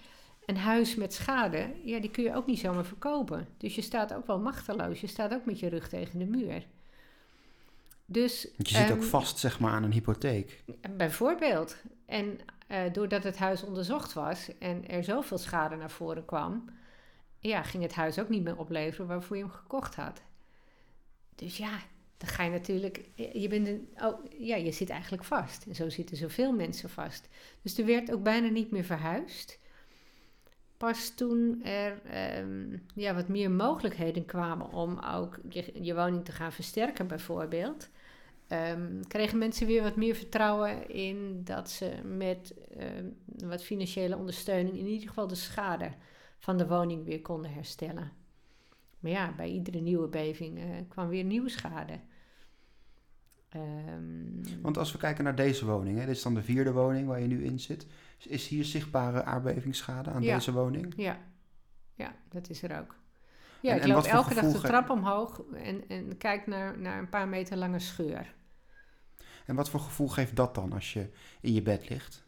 [0.44, 3.48] een huis met schade, ja, die kun je ook niet zomaar verkopen.
[3.56, 6.66] Dus je staat ook wel machteloos, je staat ook met je rug tegen de muur.
[8.06, 10.64] Dus, je zit ook ehm, vast zeg maar, aan een hypotheek.
[10.96, 11.76] Bijvoorbeeld.
[12.06, 16.64] En eh, doordat het huis onderzocht was en er zoveel schade naar voren kwam,
[17.38, 20.22] ja, ging het huis ook niet meer opleveren waarvoor je hem gekocht had.
[21.34, 21.80] Dus ja,
[22.16, 25.66] dan ga je natuurlijk, je, bent een, oh, ja, je zit eigenlijk vast.
[25.66, 27.28] En zo zitten zoveel mensen vast.
[27.62, 29.58] Dus er werd ook bijna niet meer verhuisd.
[30.76, 36.32] Pas toen er ehm, ja, wat meer mogelijkheden kwamen om ook je, je woning te
[36.32, 37.88] gaan versterken, bijvoorbeeld,
[38.48, 44.76] ehm, kregen mensen weer wat meer vertrouwen in dat ze met ehm, wat financiële ondersteuning
[44.78, 45.90] in ieder geval de schade
[46.38, 48.12] van de woning weer konden herstellen.
[48.98, 52.00] Maar ja, bij iedere nieuwe beving eh, kwam weer nieuwe schade.
[53.48, 57.06] Ehm, Want als we kijken naar deze woning, hè, dit is dan de vierde woning
[57.06, 57.86] waar je nu in zit.
[58.18, 60.34] Is- hier zichtbare aardbevingsschade aan Ja.
[60.34, 60.92] deze woning?
[60.96, 61.18] Ja,
[61.94, 62.94] ja, dat is er ook.
[63.60, 67.08] Ja, En- ik loop elke dag de trap omhoog en, en kijk naar, naar een
[67.08, 68.34] paar meter lange scheur.
[69.46, 71.08] En wat voor gevoel geeft dat dan als je
[71.40, 72.24] in je bed ligt?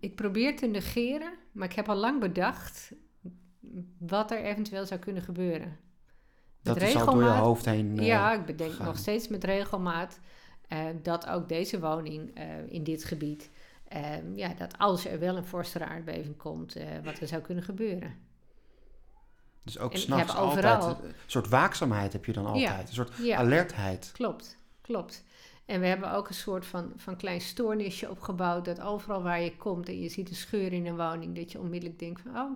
[0.00, 2.92] Ik probeer te negeren, maar ik heb al lang bedacht
[3.98, 5.68] wat er eventueel zou kunnen gebeuren.
[6.62, 7.98] Met Dat is al door je regelmaat- hoofd heen.
[7.98, 10.20] eh, ja, ik bedenk nog steeds met regelmaat
[10.68, 13.50] eh, dat ook deze woning eh, in dit gebied,
[14.34, 18.14] ja, dat als er wel een forstere aardbeving komt, wat er zou kunnen gebeuren.
[19.62, 20.64] Dus ook s'nachts altijd.
[20.66, 22.88] overal- Een soort waakzaamheid heb je dan altijd.
[22.88, 23.36] Een soort Ja.
[23.36, 24.10] alertheid.
[24.12, 25.24] Klopt, klopt.
[25.64, 28.64] En we hebben ook een soort van, van klein stoornisje opgebouwd.
[28.64, 31.60] Dat overal waar je komt en je ziet een scheur in een woning, dat je
[31.60, 32.50] onmiddellijk denkt van, oh,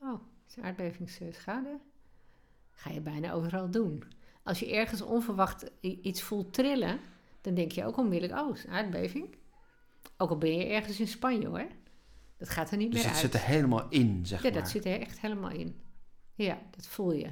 [0.00, 1.78] oh, is aardbevingsschade?
[2.72, 4.02] Ga je bijna overal doen.
[4.42, 7.00] Als je ergens onverwacht iets voelt trillen,
[7.40, 9.36] dan denk je ook onmiddellijk, oh, is een aardbeving?
[10.16, 11.66] Ook al ben je ergens in Spanje hoor.
[12.36, 13.32] Dat gaat er niet Dus meer het uit.
[13.32, 14.60] zit er helemaal in, zeg Ja, maar.
[14.60, 15.80] dat zit er echt helemaal in.
[16.34, 17.28] Ja, dat voel je.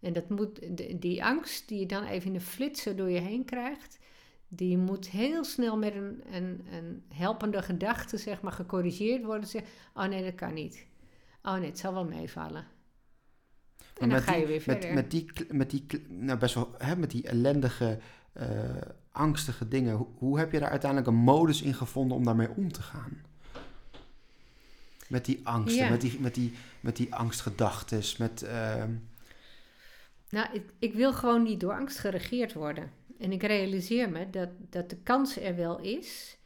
[0.00, 3.20] En dat moet, de- die angst die je dan even in een flitser door je
[3.20, 3.98] heen krijgt,
[4.48, 9.48] die moet heel snel met een, een, een helpende gedachte, zeg maar, gecorrigeerd worden.
[9.48, 9.62] Zeg,
[9.94, 10.86] oh nee, dat kan niet.
[11.42, 12.66] Oh nee, het zal wel meevallen.
[13.98, 14.94] En dan ga je die- weer met, verder.
[14.94, 17.98] Met die, met die, nou best wel, hè, met die ellendige,
[18.32, 18.48] eh,
[19.12, 19.94] angstige dingen.
[19.96, 23.22] Hoe, hoe heb je daar uiteindelijk een modus in gevonden om daarmee om te gaan?
[25.08, 25.90] Met die angsten, Ja.
[25.90, 28.42] met, die, met, die, met die angstgedachtes, met...
[28.42, 28.90] ehm,
[30.34, 32.90] Nou, ik, ik wil gewoon niet door angst geregeerd worden.
[33.18, 36.38] En ik realiseer me dat, dat de kans er wel is,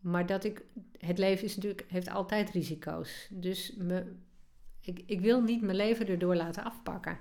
[0.00, 0.62] maar dat ik.
[0.98, 3.28] Het leven is natuurlijk, heeft altijd risico's.
[3.30, 4.12] Dus me,
[4.80, 7.18] ik, ik wil niet mijn leven erdoor laten afpakken.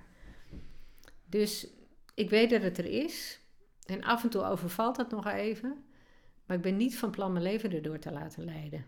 [1.26, 1.68] Dus
[2.14, 3.40] ik weet dat het er is.
[3.86, 5.84] En af en toe overvalt dat nog even.
[6.46, 8.86] Maar ik ben niet van plan mijn leven erdoor te laten leiden.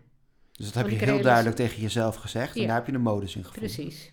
[0.52, 2.54] dus dat heb Want je heel duidelijk tegen jezelf gezegd.
[2.54, 2.66] En Ja.
[2.66, 3.72] daar heb je een modus in gevonden.
[3.74, 4.11] Precies.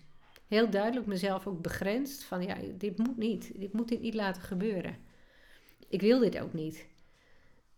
[0.50, 3.50] Heel duidelijk mezelf ook begrensd van ja, dit moet niet.
[3.54, 4.96] Ik moet dit niet laten gebeuren.
[5.88, 6.86] Ik wil dit ook niet.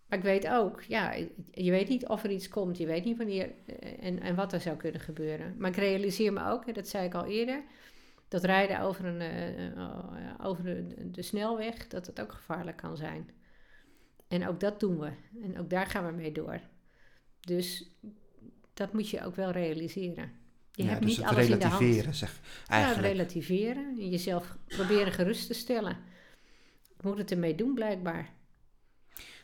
[0.07, 1.12] Maar ik weet ook, ja,
[1.51, 2.79] je weet niet of er iets komt.
[2.79, 5.55] Je weet niet wanneer eh, en, en wat er zou kunnen gebeuren.
[5.59, 7.62] Maar ik realiseer me ook, en dat zei ik al eerder,
[8.29, 13.31] dat rijden over, een, eh, over de, de snelweg, dat het ook gevaarlijk kan zijn.
[14.29, 15.12] En ook dat doen we.
[15.43, 16.61] En ook daar gaan we mee door.
[17.41, 17.91] Dus
[18.75, 20.41] dat moet je ook wel realiseren.
[20.73, 21.81] Je ja, hebt dus niet het alles in de hand.
[21.81, 23.12] relativeren, zeg Ja, eigenlijk.
[23.12, 23.85] relativeren.
[24.01, 25.97] en Jezelf proberen gerust te stellen.
[26.97, 28.31] Ik moet het ermee doen, blijkbaar.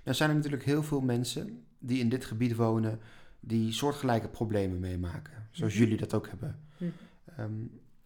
[0.05, 3.01] Nou zijn er natuurlijk heel veel mensen die in dit gebied wonen...
[3.41, 5.49] die soortgelijke problemen meemaken.
[5.51, 5.83] Zoals Mhm.
[5.83, 6.61] jullie dat ook hebben.
[6.77, 6.91] Mhm.
[7.37, 7.53] Ehm,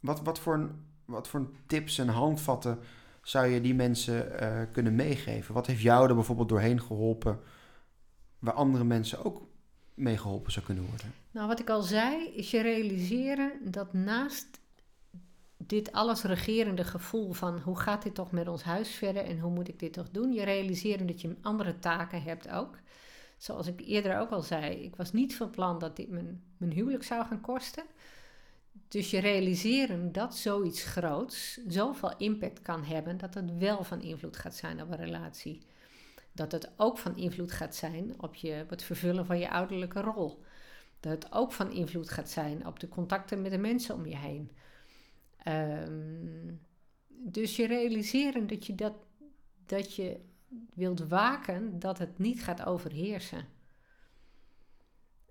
[0.00, 0.70] wat, wat, voor een,
[1.04, 2.78] wat voor tips en handvatten
[3.22, 5.54] zou je die mensen eh, kunnen meegeven?
[5.54, 7.40] Wat heeft jou er bijvoorbeeld doorheen geholpen...
[8.38, 9.50] waar andere mensen ook
[10.02, 11.14] mee geholpen zou kunnen worden?
[11.30, 14.60] Nou, wat ik al zei, is je realiseren dat naast
[15.56, 19.50] dit alles regerende gevoel van hoe gaat dit toch met ons huis verder en hoe
[19.52, 22.78] moet ik dit toch doen, je realiseren dat je andere taken hebt ook.
[23.36, 26.72] Zoals ik eerder ook al zei, ik was niet van plan dat dit mijn, mijn
[26.72, 27.84] huwelijk zou gaan kosten.
[28.88, 34.36] Dus je realiseren dat zoiets groots zoveel impact kan hebben dat het wel van invloed
[34.36, 35.62] gaat zijn op een relatie.
[36.32, 40.42] Dat het ook van invloed gaat zijn op, je, het vervullen van je ouderlijke rol.
[41.00, 44.16] Dat het ook van invloed gaat zijn op de contacten met de mensen om je
[44.16, 44.50] heen.
[45.36, 46.54] Ehm,
[47.08, 48.94] dus je realiseren dat je dat,
[49.66, 50.20] dat je
[50.74, 53.44] wilt waken dat het niet gaat overheersen.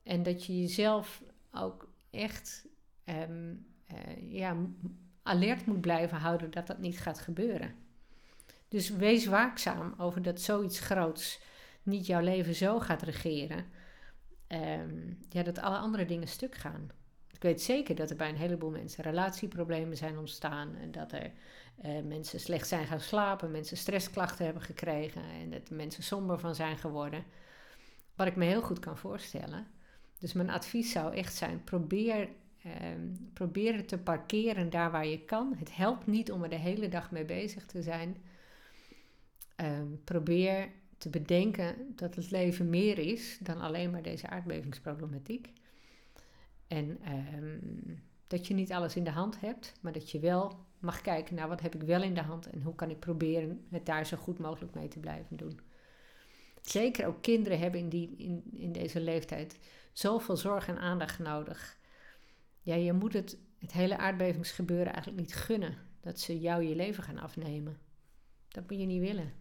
[0.03, 2.65] En dat je jezelf ook echt
[3.03, 4.57] ehm, eh, ja,
[5.23, 7.75] alert moet blijven houden dat dat niet gaat gebeuren.
[8.71, 11.41] Dus wees waakzaam over dat zoiets groots
[11.83, 13.65] niet jouw leven zo gaat regeren.
[14.47, 16.89] Um, ja, dat alle andere dingen stuk gaan.
[17.31, 20.75] Ik weet zeker dat er bij een heleboel mensen relatieproblemen zijn ontstaan.
[20.75, 21.31] En dat er
[21.85, 25.21] uh, mensen slecht zijn gaan slapen, mensen stressklachten hebben gekregen.
[25.41, 27.23] En dat mensen somber van zijn geworden.
[28.15, 29.67] Wat ik me heel goed kan voorstellen.
[30.19, 32.29] Dus mijn advies zou echt zijn: probeer,
[32.93, 35.55] um, probeer het te parkeren daar waar je kan.
[35.57, 38.17] Het helpt niet om er de hele dag mee bezig te zijn.
[39.61, 45.53] Um, probeer te bedenken dat het leven meer is dan alleen maar deze aardbevingsproblematiek.
[46.67, 46.99] En
[47.35, 51.35] um, dat je niet alles in de hand hebt, maar dat je wel mag kijken
[51.35, 54.05] naar wat heb ik wel in de hand en hoe kan ik proberen het daar
[54.05, 55.59] zo goed mogelijk mee te blijven doen.
[56.61, 59.59] Zeker ook kinderen hebben in, die, in, in deze leeftijd
[59.91, 61.77] zoveel zorg en aandacht nodig.
[62.61, 67.03] Ja, je moet het, het hele aardbevingsgebeuren eigenlijk niet gunnen dat ze jou je leven
[67.03, 67.77] gaan afnemen.
[68.47, 69.40] Dat moet je niet willen.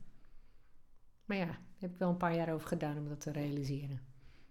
[1.31, 4.01] Maar ja, daar heb ik wel een paar jaar over gedaan om dat te realiseren.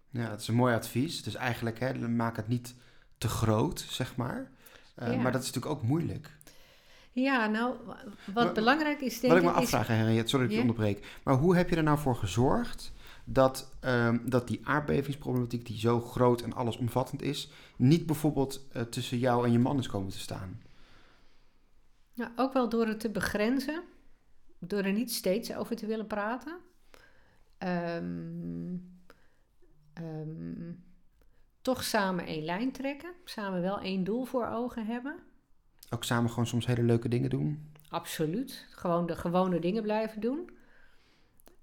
[0.10, 1.24] Ja, dat is een mooi advies.
[1.24, 2.76] Dus eigenlijk, hè, maak het niet
[3.18, 4.52] te groot, zeg maar.
[5.00, 6.38] Uh, Maar dat is natuurlijk ook moeilijk.
[7.12, 7.76] Ja, nou,
[8.34, 11.20] wat belangrijk is denk Wat ik me afvraag, Henriette, sorry dat ik je onderbreek.
[11.24, 16.02] Maar hoe heb je er nou voor gezorgd dat, um, dat die aardbevingsproblematiek, die zo
[16.02, 20.20] groot en allesomvattend is, niet bijvoorbeeld uh, tussen jou en je man is komen te
[20.20, 20.62] staan?
[22.14, 23.84] Nou, ook wel door het te begrenzen.
[24.60, 26.68] Door er niet steeds over te willen praten.
[27.64, 29.00] Um,
[30.02, 30.84] um,
[31.62, 33.14] toch samen één lijn trekken.
[33.24, 35.16] Samen wel één doel voor ogen hebben.
[35.90, 37.72] Ook samen gewoon soms hele leuke dingen doen?
[37.90, 38.68] Absoluut.
[38.70, 40.50] Gewoon de gewone dingen blijven doen.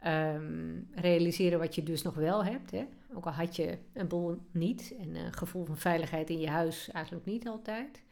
[0.07, 2.70] Um, realiseren wat je dus nog wel hebt.
[2.70, 2.86] Hè?
[3.14, 4.94] Ook al had je een boel niet.
[4.99, 8.03] En een gevoel van veiligheid in je huis eigenlijk niet altijd.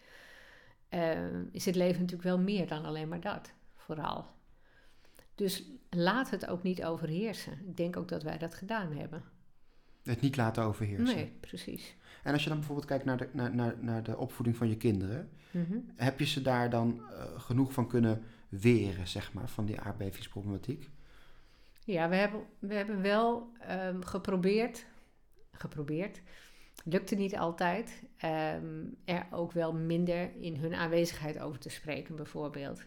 [0.88, 3.52] Um, is het leven natuurlijk wel meer dan alleen maar dat.
[3.76, 4.26] Vooral.
[5.34, 7.52] Dus laat het ook niet overheersen.
[7.66, 9.22] Ik denk ook dat wij dat gedaan hebben.
[10.02, 11.16] Het niet laten overheersen.
[11.16, 11.96] Nee, precies.
[12.22, 14.76] En als je dan bijvoorbeeld kijkt naar de, naar, naar, naar de opvoeding van je
[14.76, 15.84] kinderen, mm-hmm.
[15.94, 20.90] heb je ze daar dan uh, genoeg van kunnen weren, zeg maar, van die aardbevingsproblematiek?
[21.84, 24.86] Ja, we hebben, we hebben wel um, geprobeerd,
[25.52, 26.20] geprobeerd,
[26.84, 28.02] lukte niet altijd,
[28.54, 32.82] um, er ook wel minder in hun aanwezigheid over te spreken, bijvoorbeeld.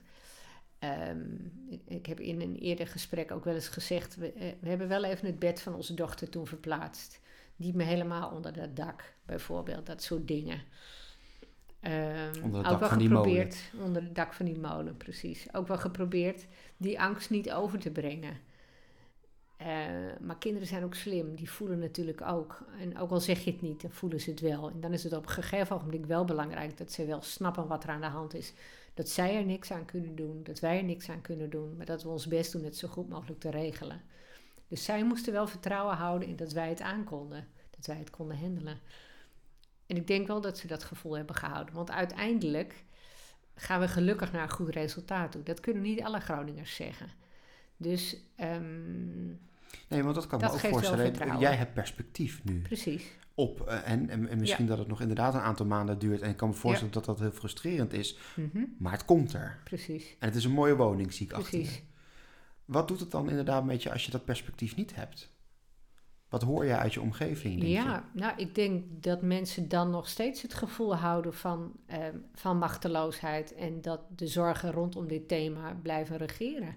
[0.80, 1.52] Um,
[1.88, 5.04] ik, heb in een eerder gesprek ook wel eens gezegd: we, uh, we, hebben wel
[5.04, 7.20] even het bed van onze dochter toen verplaatst.
[7.56, 10.62] Niet meer helemaal onder dat dak, bijvoorbeeld, dat soort dingen.
[11.82, 13.52] Um, onder het dak van die molen.
[13.84, 15.54] Onder het dak van die molen, precies.
[15.54, 16.46] Ook wel geprobeerd
[16.78, 18.38] die angst niet over te brengen.
[19.62, 19.68] Uh,
[20.20, 22.64] maar kinderen zijn ook slim, die voelen natuurlijk ook.
[22.80, 24.70] En ook al zeg je het niet, dan voelen ze het wel.
[24.70, 27.84] En dan is het op een gegeven ogenblik wel belangrijk dat ze wel snappen wat
[27.84, 28.54] er aan de hand is
[28.98, 31.86] dat zij er niks aan kunnen doen, dat wij er niks aan kunnen doen, maar
[31.86, 34.02] dat we ons best doen het zo goed mogelijk te regelen.
[34.68, 38.38] Dus zij moesten wel vertrouwen houden in dat wij het aankonden, dat wij het konden
[38.38, 38.80] handelen.
[39.88, 42.84] En ik denk wel dat ze dat gevoel hebben gehouden, want uiteindelijk
[43.56, 45.44] gaan we gelukkig naar een goed resultaat toe.
[45.44, 47.10] Dat kunnen niet alle Groningers zeggen.
[47.78, 48.18] Dus.
[48.40, 49.40] Um,
[49.88, 51.40] nee, want dat kan dat me ook voorstellen.
[51.40, 52.62] Jij hebt perspectief nu.
[52.62, 53.66] Precies op.
[53.68, 56.22] Uh, en, en, en, misschien dat het nog inderdaad een aantal maanden duurt.
[56.22, 58.18] En ik kan me voorstellen dat dat heel frustrerend is.
[58.36, 58.76] Mm -hmm.
[58.80, 59.60] Maar het komt er.
[59.64, 60.16] Precies.
[60.20, 61.68] En het is een mooie woning, zie ik Precies.
[61.68, 61.80] achter je.
[62.66, 65.36] Wat doet het dan inderdaad met je als je dat perspectief niet hebt?
[66.30, 67.60] Wat hoor je uit je omgeving?
[67.60, 68.20] Denk ja, je?
[68.20, 71.98] nou, ik denk dat mensen dan nog steeds het gevoel houden van, uh,
[72.34, 76.76] van machteloosheid en dat de zorgen rondom dit thema blijven regeren.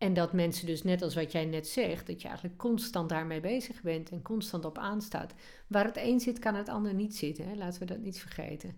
[0.00, 3.40] En dat mensen dus, net als wat jij net zegt, dat je eigenlijk constant daarmee
[3.40, 5.34] bezig bent en constant op aanstaat.
[5.66, 7.56] Waar het een zit, kan het ander niet zitten.
[7.56, 8.76] Laten we dat niet vergeten.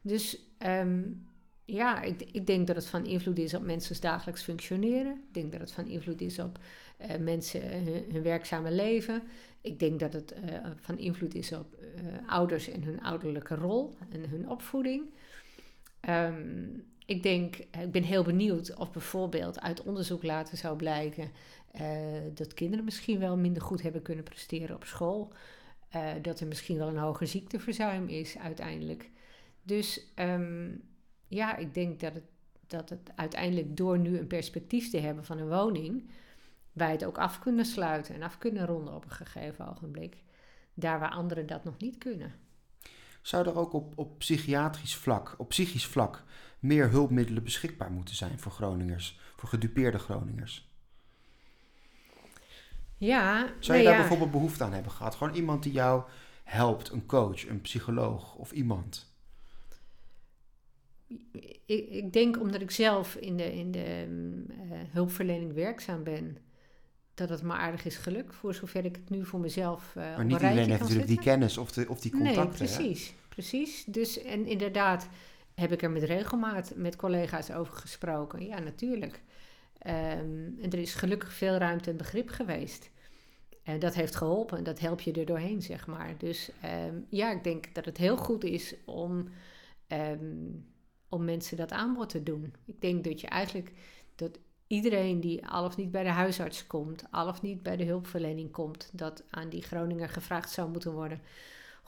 [0.00, 1.26] Dus um,
[1.64, 5.12] ja, ik, ik, denk dat het van invloed is op mensen's dagelijks functioneren.
[5.12, 6.58] Ik denk dat het van invloed is op
[7.00, 9.22] uh, mensen hun, hun, werkzame leven.
[9.60, 11.78] Ik denk dat het uh, van invloed is op
[12.26, 15.04] ouders en hun ouderlijke rol en hun opvoeding.
[16.08, 21.30] Um, ik denk, eh, ik ben heel benieuwd of bijvoorbeeld uit onderzoek later zou blijken
[21.80, 21.82] uh,
[22.34, 25.32] dat kinderen misschien wel minder goed hebben kunnen presteren op school.
[25.96, 29.10] Uh, dat er misschien wel een hoger ziekteverzuim is uiteindelijk.
[29.62, 30.82] Dus um,
[31.28, 32.24] ja, ik denk dat het,
[32.66, 36.10] dat het uiteindelijk door nu een perspectief te hebben van een woning,
[36.72, 40.16] wij het ook af kunnen sluiten en af kunnen ronden op een gegeven ogenblik.
[40.74, 42.34] Daar waar anderen dat nog niet kunnen.
[43.22, 46.24] Zou er ook op, op psychiatrisch vlak, op psychisch vlak,
[46.66, 50.68] meer hulpmiddelen beschikbaar moeten zijn voor Groningers, voor gedupeerde Groningers?
[52.98, 53.98] Ja, Zou je nee, daar ja.
[53.98, 55.14] bijvoorbeeld behoefte aan hebben gehad?
[55.14, 56.02] Gewoon iemand die jou
[56.44, 59.14] helpt, een coach, een psycholoog of iemand?
[61.66, 66.38] Ik, ik denk omdat ik zelf in de, in de mm, eh, hulpverlening werkzaam ben,
[67.14, 68.34] dat het me aardig is gelukt.
[68.34, 71.58] Voor zover ik het nu voor mezelf eh Maar niet iedereen heeft natuurlijk die kennis
[71.58, 72.64] of, de, of die contacten.
[72.64, 72.76] Nee, hè?
[72.76, 73.14] precies.
[73.28, 73.84] Precies.
[73.84, 75.08] Dus, en inderdaad
[75.60, 78.46] heb ik er met regelmaat met collega's over gesproken.
[78.46, 79.22] Ja, natuurlijk.
[79.78, 82.90] Ehm, en er is gelukkig veel ruimte en begrip geweest.
[83.62, 84.64] En dat heeft geholpen.
[84.64, 86.14] Dat help je er doorheen, zeg maar.
[86.18, 89.28] Dus ehm, ja, ik denk dat het heel goed is om,
[89.86, 90.50] ehm,
[91.08, 92.54] om mensen dat aanbod te doen.
[92.64, 93.72] Ik denk dat je eigenlijk
[94.14, 97.84] dat iedereen die al of niet bij de huisarts komt, al of niet bij de
[97.84, 101.20] hulpverlening komt, dat aan die Groninger gevraagd zou moeten worden.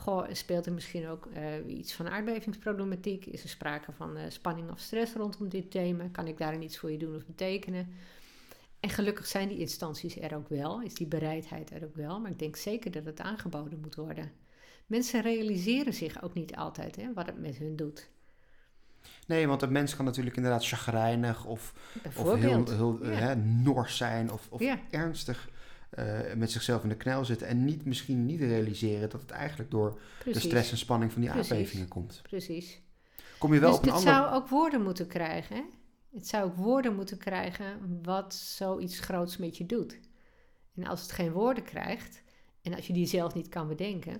[0.01, 3.27] Goh, speelt er misschien ook eh, iets van aardbevingsproblematiek?
[3.27, 6.09] Is er sprake van eh, spanning of stress rondom dit thema?
[6.13, 7.93] Kan ik daarin iets voor je doen of betekenen?
[8.81, 12.31] En gelukkig zijn die instanties er ook wel, is die bereidheid er ook wel, maar
[12.31, 14.33] ik denk zeker dat het aangeboden moet worden.
[14.87, 18.09] Mensen realiseren zich ook niet altijd hè, wat het met hun doet.
[19.27, 21.75] Nee, want een mens kan natuurlijk inderdaad chagrijnig of,
[22.17, 23.11] of heel, heel Ja.
[23.11, 24.79] hè, nors zijn of, of Ja.
[24.91, 25.49] ernstig
[25.99, 29.71] eh, met zichzelf in de knel zitten en niet, misschien niet realiseren dat het eigenlijk
[29.71, 30.43] door Precies.
[30.43, 31.51] de stress en spanning van die Precies.
[31.53, 32.21] aardbevingen komt.
[32.23, 32.81] Precies.
[33.39, 34.15] Kom je wel dus op een het ander...
[34.15, 35.57] zou ook woorden moeten krijgen.
[35.57, 35.63] Hè?
[36.13, 39.99] Het zou ook woorden moeten krijgen wat zoiets groots met je doet.
[40.77, 42.23] En als het geen woorden krijgt,
[42.63, 44.13] en als je die zelf niet kan bedenken,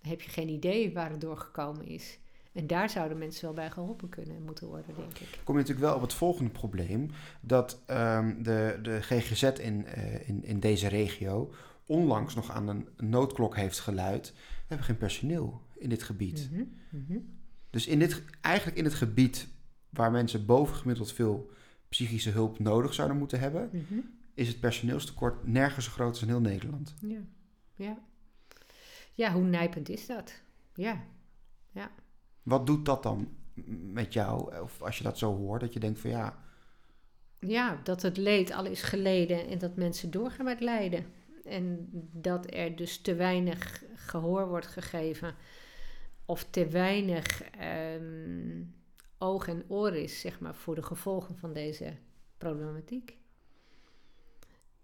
[0.00, 2.18] dan heb je geen idee waar het doorgekomen is.
[2.56, 5.40] En daar zouden mensen wel bij geholpen kunnen en moeten worden, denk ik.
[5.44, 7.10] kom je natuurlijk wel op het volgende probleem.
[7.40, 11.52] Dat ehm, de, de GGZ in, eh, in, in deze regio
[11.86, 14.32] onlangs nog aan een noodklok heeft geluid.
[14.36, 16.48] We hebben geen personeel in dit gebied.
[16.52, 17.18] Mhm, mhm.
[17.70, 19.48] Dus in dit, eigenlijk in het gebied
[19.90, 21.50] waar mensen bovengemiddeld veel
[21.88, 23.98] psychische hulp nodig zouden moeten hebben, Mhm.
[24.34, 26.94] is het personeelstekort nergens zo groot als in heel Nederland.
[27.00, 27.20] Ja.
[27.74, 27.98] ja.
[29.14, 30.32] Ja, hoe nijpend is dat?
[30.74, 31.02] Ja.
[32.46, 33.28] Wat doet dat dan
[33.92, 34.60] met jou?
[34.60, 36.38] Of als je dat zo hoort, dat je denkt van ja,
[37.38, 41.06] Ja, dat het leed al is geleden en dat mensen doorgaan met lijden.
[41.44, 45.34] En dat er dus te weinig gehoor wordt gegeven.
[46.24, 48.62] Of te weinig ehm,
[49.18, 51.96] oog en oor is, zeg maar, voor de gevolgen van deze
[52.38, 53.16] problematiek.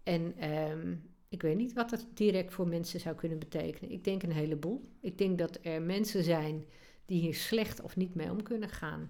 [0.03, 0.95] En ehm,
[1.29, 3.91] ik weet niet wat dat direct voor mensen zou kunnen betekenen.
[3.91, 4.89] Ik denk een heleboel.
[5.01, 6.65] Ik denk dat er mensen zijn
[7.07, 9.09] die hier slecht of niet mee om kunnen gaan.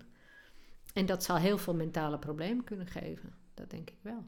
[0.94, 3.34] En dat zal heel veel mentale problemen kunnen geven.
[3.54, 4.24] Dat denk ik wel.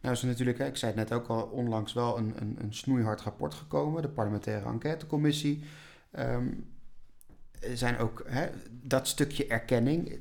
[0.00, 2.74] Nou is er natuurlijk, ik zei het net ook al, onlangs wel een, een, een
[2.74, 4.02] snoeihard rapport gekomen.
[4.02, 5.62] De parlementaire enquêtecommissie.
[6.10, 10.08] Er zijn ook hè, dat stukje erkenning.
[10.08, 10.18] eh,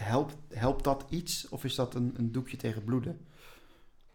[0.00, 3.26] Helpt, helpt dat iets of is dat een, een doekje tegen bloeden?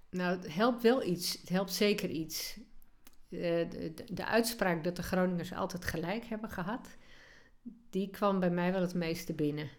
[0.09, 1.37] Nou, het helpt wel iets.
[1.39, 2.59] Het helpt zeker iets.
[3.29, 6.97] Eh, de, de, de uitspraak dat de Groningers altijd gelijk hebben gehad,
[7.89, 9.69] die kwam bij mij wel het meeste binnen.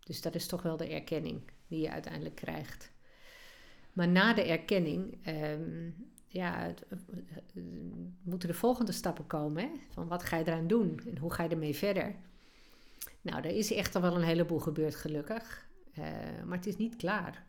[0.00, 2.92] Dus dat is toch wel de erkenning die je uiteindelijk krijgt.
[3.92, 5.90] Maar na de erkenning, ehm,
[6.26, 6.74] ja, eh,
[7.54, 7.62] eh,
[8.22, 9.62] moeten de volgende stappen komen.
[9.62, 9.70] Hè?
[9.90, 12.14] Van wat ga je eraan doen en hoe ga je ermee verder?
[13.20, 15.66] Nou, er is echt al wel een heleboel gebeurd, gelukkig.
[15.94, 16.04] Eh,
[16.44, 17.46] maar het is niet klaar.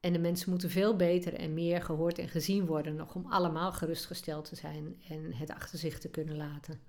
[0.00, 3.72] En de mensen moeten veel beter en meer gehoord en gezien worden, nog om allemaal
[3.72, 6.80] gerustgesteld te zijn en het achter zich te kunnen laten.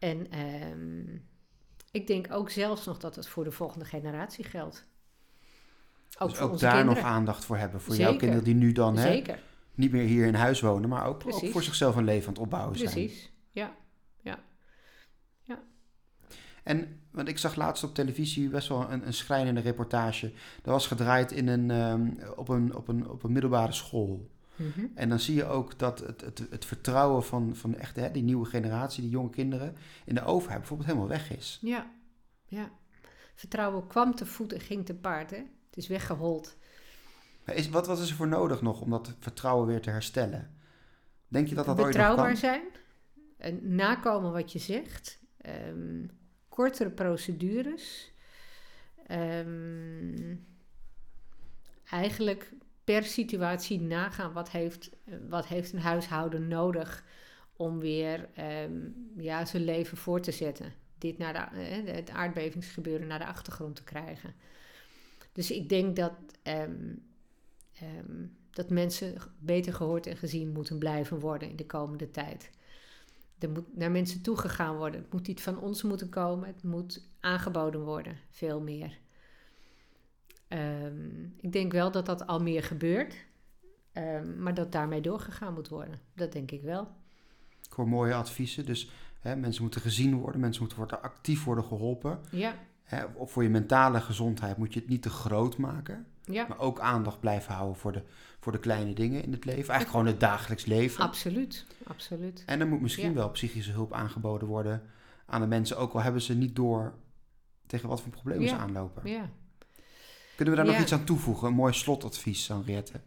[0.00, 1.16] En ehm,
[1.90, 4.86] ik denk ook zelfs nog dat het voor de volgende generatie geldt.
[6.18, 7.02] Ook dus voor ook onze daar kinderen.
[7.02, 7.80] nog aandacht voor hebben.
[7.80, 9.42] Voor jouw kinderen die nu dan hè, Zeker,
[9.74, 11.52] niet meer hier in huis wonen, maar ook, ook Precies.
[11.52, 12.90] voor zichzelf een leven aan het opbouwen zijn.
[12.90, 13.32] precies.
[13.50, 13.74] Ja,
[16.62, 20.32] En want ik zag laatst op televisie best wel een, een schrijnende reportage.
[20.62, 24.30] Dat was gedraaid in een, ehm, op, een, op, een, op een middelbare school.
[24.60, 24.86] Mhm.
[24.94, 28.22] En dan zie je ook dat het, het, het vertrouwen van, van echt, hè, die
[28.22, 31.58] nieuwe generatie, die jonge kinderen, in de overheid bijvoorbeeld helemaal weg is.
[31.62, 31.90] ja,
[32.46, 32.70] ja.
[33.34, 35.30] Vertrouwen kwam te voet en ging te paard.
[35.30, 35.36] Hè?
[35.36, 36.56] Het is weggehold.
[37.44, 40.54] Is, wat, wat is er voor nodig nog om dat vertrouwen weer te herstellen?
[41.28, 42.36] Denk je dat dat ooit nog kan?
[42.36, 42.62] zijn,
[43.36, 46.06] en nakomen wat je zegt, ehm,
[46.48, 48.12] kortere procedures,
[49.06, 50.36] ehm,
[51.90, 52.52] eigenlijk
[52.90, 54.90] per situatie nagaan wat heeft,
[55.28, 57.04] wat heeft een huishouden nodig
[57.56, 60.72] om weer ehm, ja, zijn leven voor te zetten.
[60.98, 64.34] Dit naar eh, het aardbevingsgebeuren naar de achtergrond te krijgen.
[65.32, 66.12] Dus ik denk dat,
[66.42, 66.94] ehm,
[67.80, 72.50] ehm, dat mensen beter gehoord en gezien moeten blijven worden in de komende tijd.
[73.38, 75.00] er moet naar mensen toegegaan worden.
[75.00, 76.46] Het moet niet van ons moeten komen.
[76.46, 78.99] Het moet aangeboden worden, veel meer.
[80.50, 83.14] Ehm, ik denk wel dat dat al meer gebeurt.
[83.92, 85.98] Ehm, maar dat daarmee doorgegaan moet worden.
[86.14, 86.88] Dat denk ik wel.
[87.66, 88.66] Ik hoor mooie adviezen.
[88.66, 88.90] Dus
[89.20, 90.40] hè, mensen moeten gezien worden.
[90.40, 92.20] Mensen moeten worden actief worden geholpen.
[92.30, 96.06] Ja, Hè, of voor je mentale gezondheid moet je het niet te groot maken.
[96.24, 96.46] ja.
[96.48, 98.02] Maar ook aandacht blijven houden voor de,
[98.40, 99.58] voor de kleine dingen in het leven.
[99.58, 101.04] Eigenlijk gewoon het dagelijks leven.
[101.04, 101.66] absoluut.
[101.86, 102.42] Absoluut.
[102.46, 103.14] En er moet misschien Ja.
[103.14, 104.82] wel psychische hulp aangeboden worden
[105.26, 105.78] aan de mensen.
[105.78, 106.94] Ook al hebben ze niet door
[107.66, 109.10] tegen wat voor problemen ze aanlopen.
[109.10, 109.30] Ja.
[110.40, 110.78] Kunnen we daar Ja.
[110.80, 111.48] nog iets aan toevoegen?
[111.48, 113.00] Een mooi slotadvies, Henriette.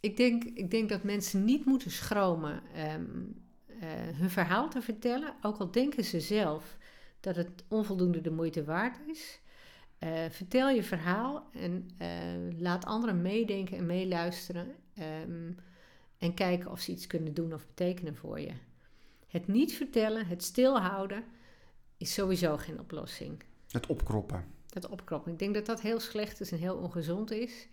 [0.00, 3.04] Ik denk, ik denk dat mensen niet moeten schromen ehm,
[3.80, 5.34] eh, hun verhaal te vertellen.
[5.42, 6.76] Ook al denken ze zelf
[7.20, 9.40] dat het onvoldoende de moeite waard is.
[9.98, 12.08] Eh, vertel je verhaal en eh,
[12.58, 14.74] laat anderen meedenken en meeluisteren.
[14.94, 15.52] ehm,
[16.18, 18.52] en kijken of ze iets kunnen doen of betekenen voor je.
[19.26, 21.24] Het niet vertellen, het stilhouden,
[21.96, 23.42] is sowieso geen oplossing.
[23.70, 24.58] Het opkroppen.
[24.70, 25.32] Dat opkroppen.
[25.32, 27.68] Ik denk dat dat heel slecht is en heel ongezond is.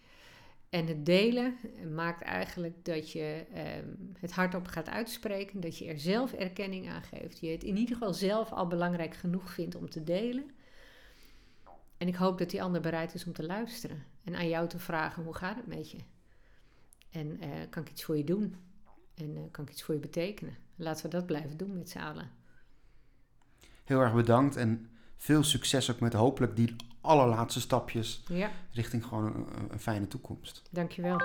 [0.70, 1.56] En het delen
[1.94, 3.88] maakt eigenlijk dat je ehm,
[4.20, 5.60] het hardop gaat uitspreken.
[5.60, 7.40] Dat je er zelf erkenning aan geeft.
[7.40, 10.52] Je het in ieder geval zelf al belangrijk genoeg vindt om te delen.
[11.98, 14.04] En ik hoop dat die ander bereid is om te luisteren.
[14.24, 15.98] En aan jou te vragen, hoe gaat het met je?
[17.10, 18.56] En eh, kan ik iets voor je doen?
[19.16, 20.56] En eh, kan ik iets voor je betekenen?
[20.76, 22.32] Laten we dat blijven doen met z'n allen.
[23.84, 29.26] Heel erg bedankt en veel succes ook met hopelijk die allerlaatste stapjes Ja, richting gewoon
[29.26, 30.62] een, een fijne toekomst.
[30.72, 31.18] dankjewel.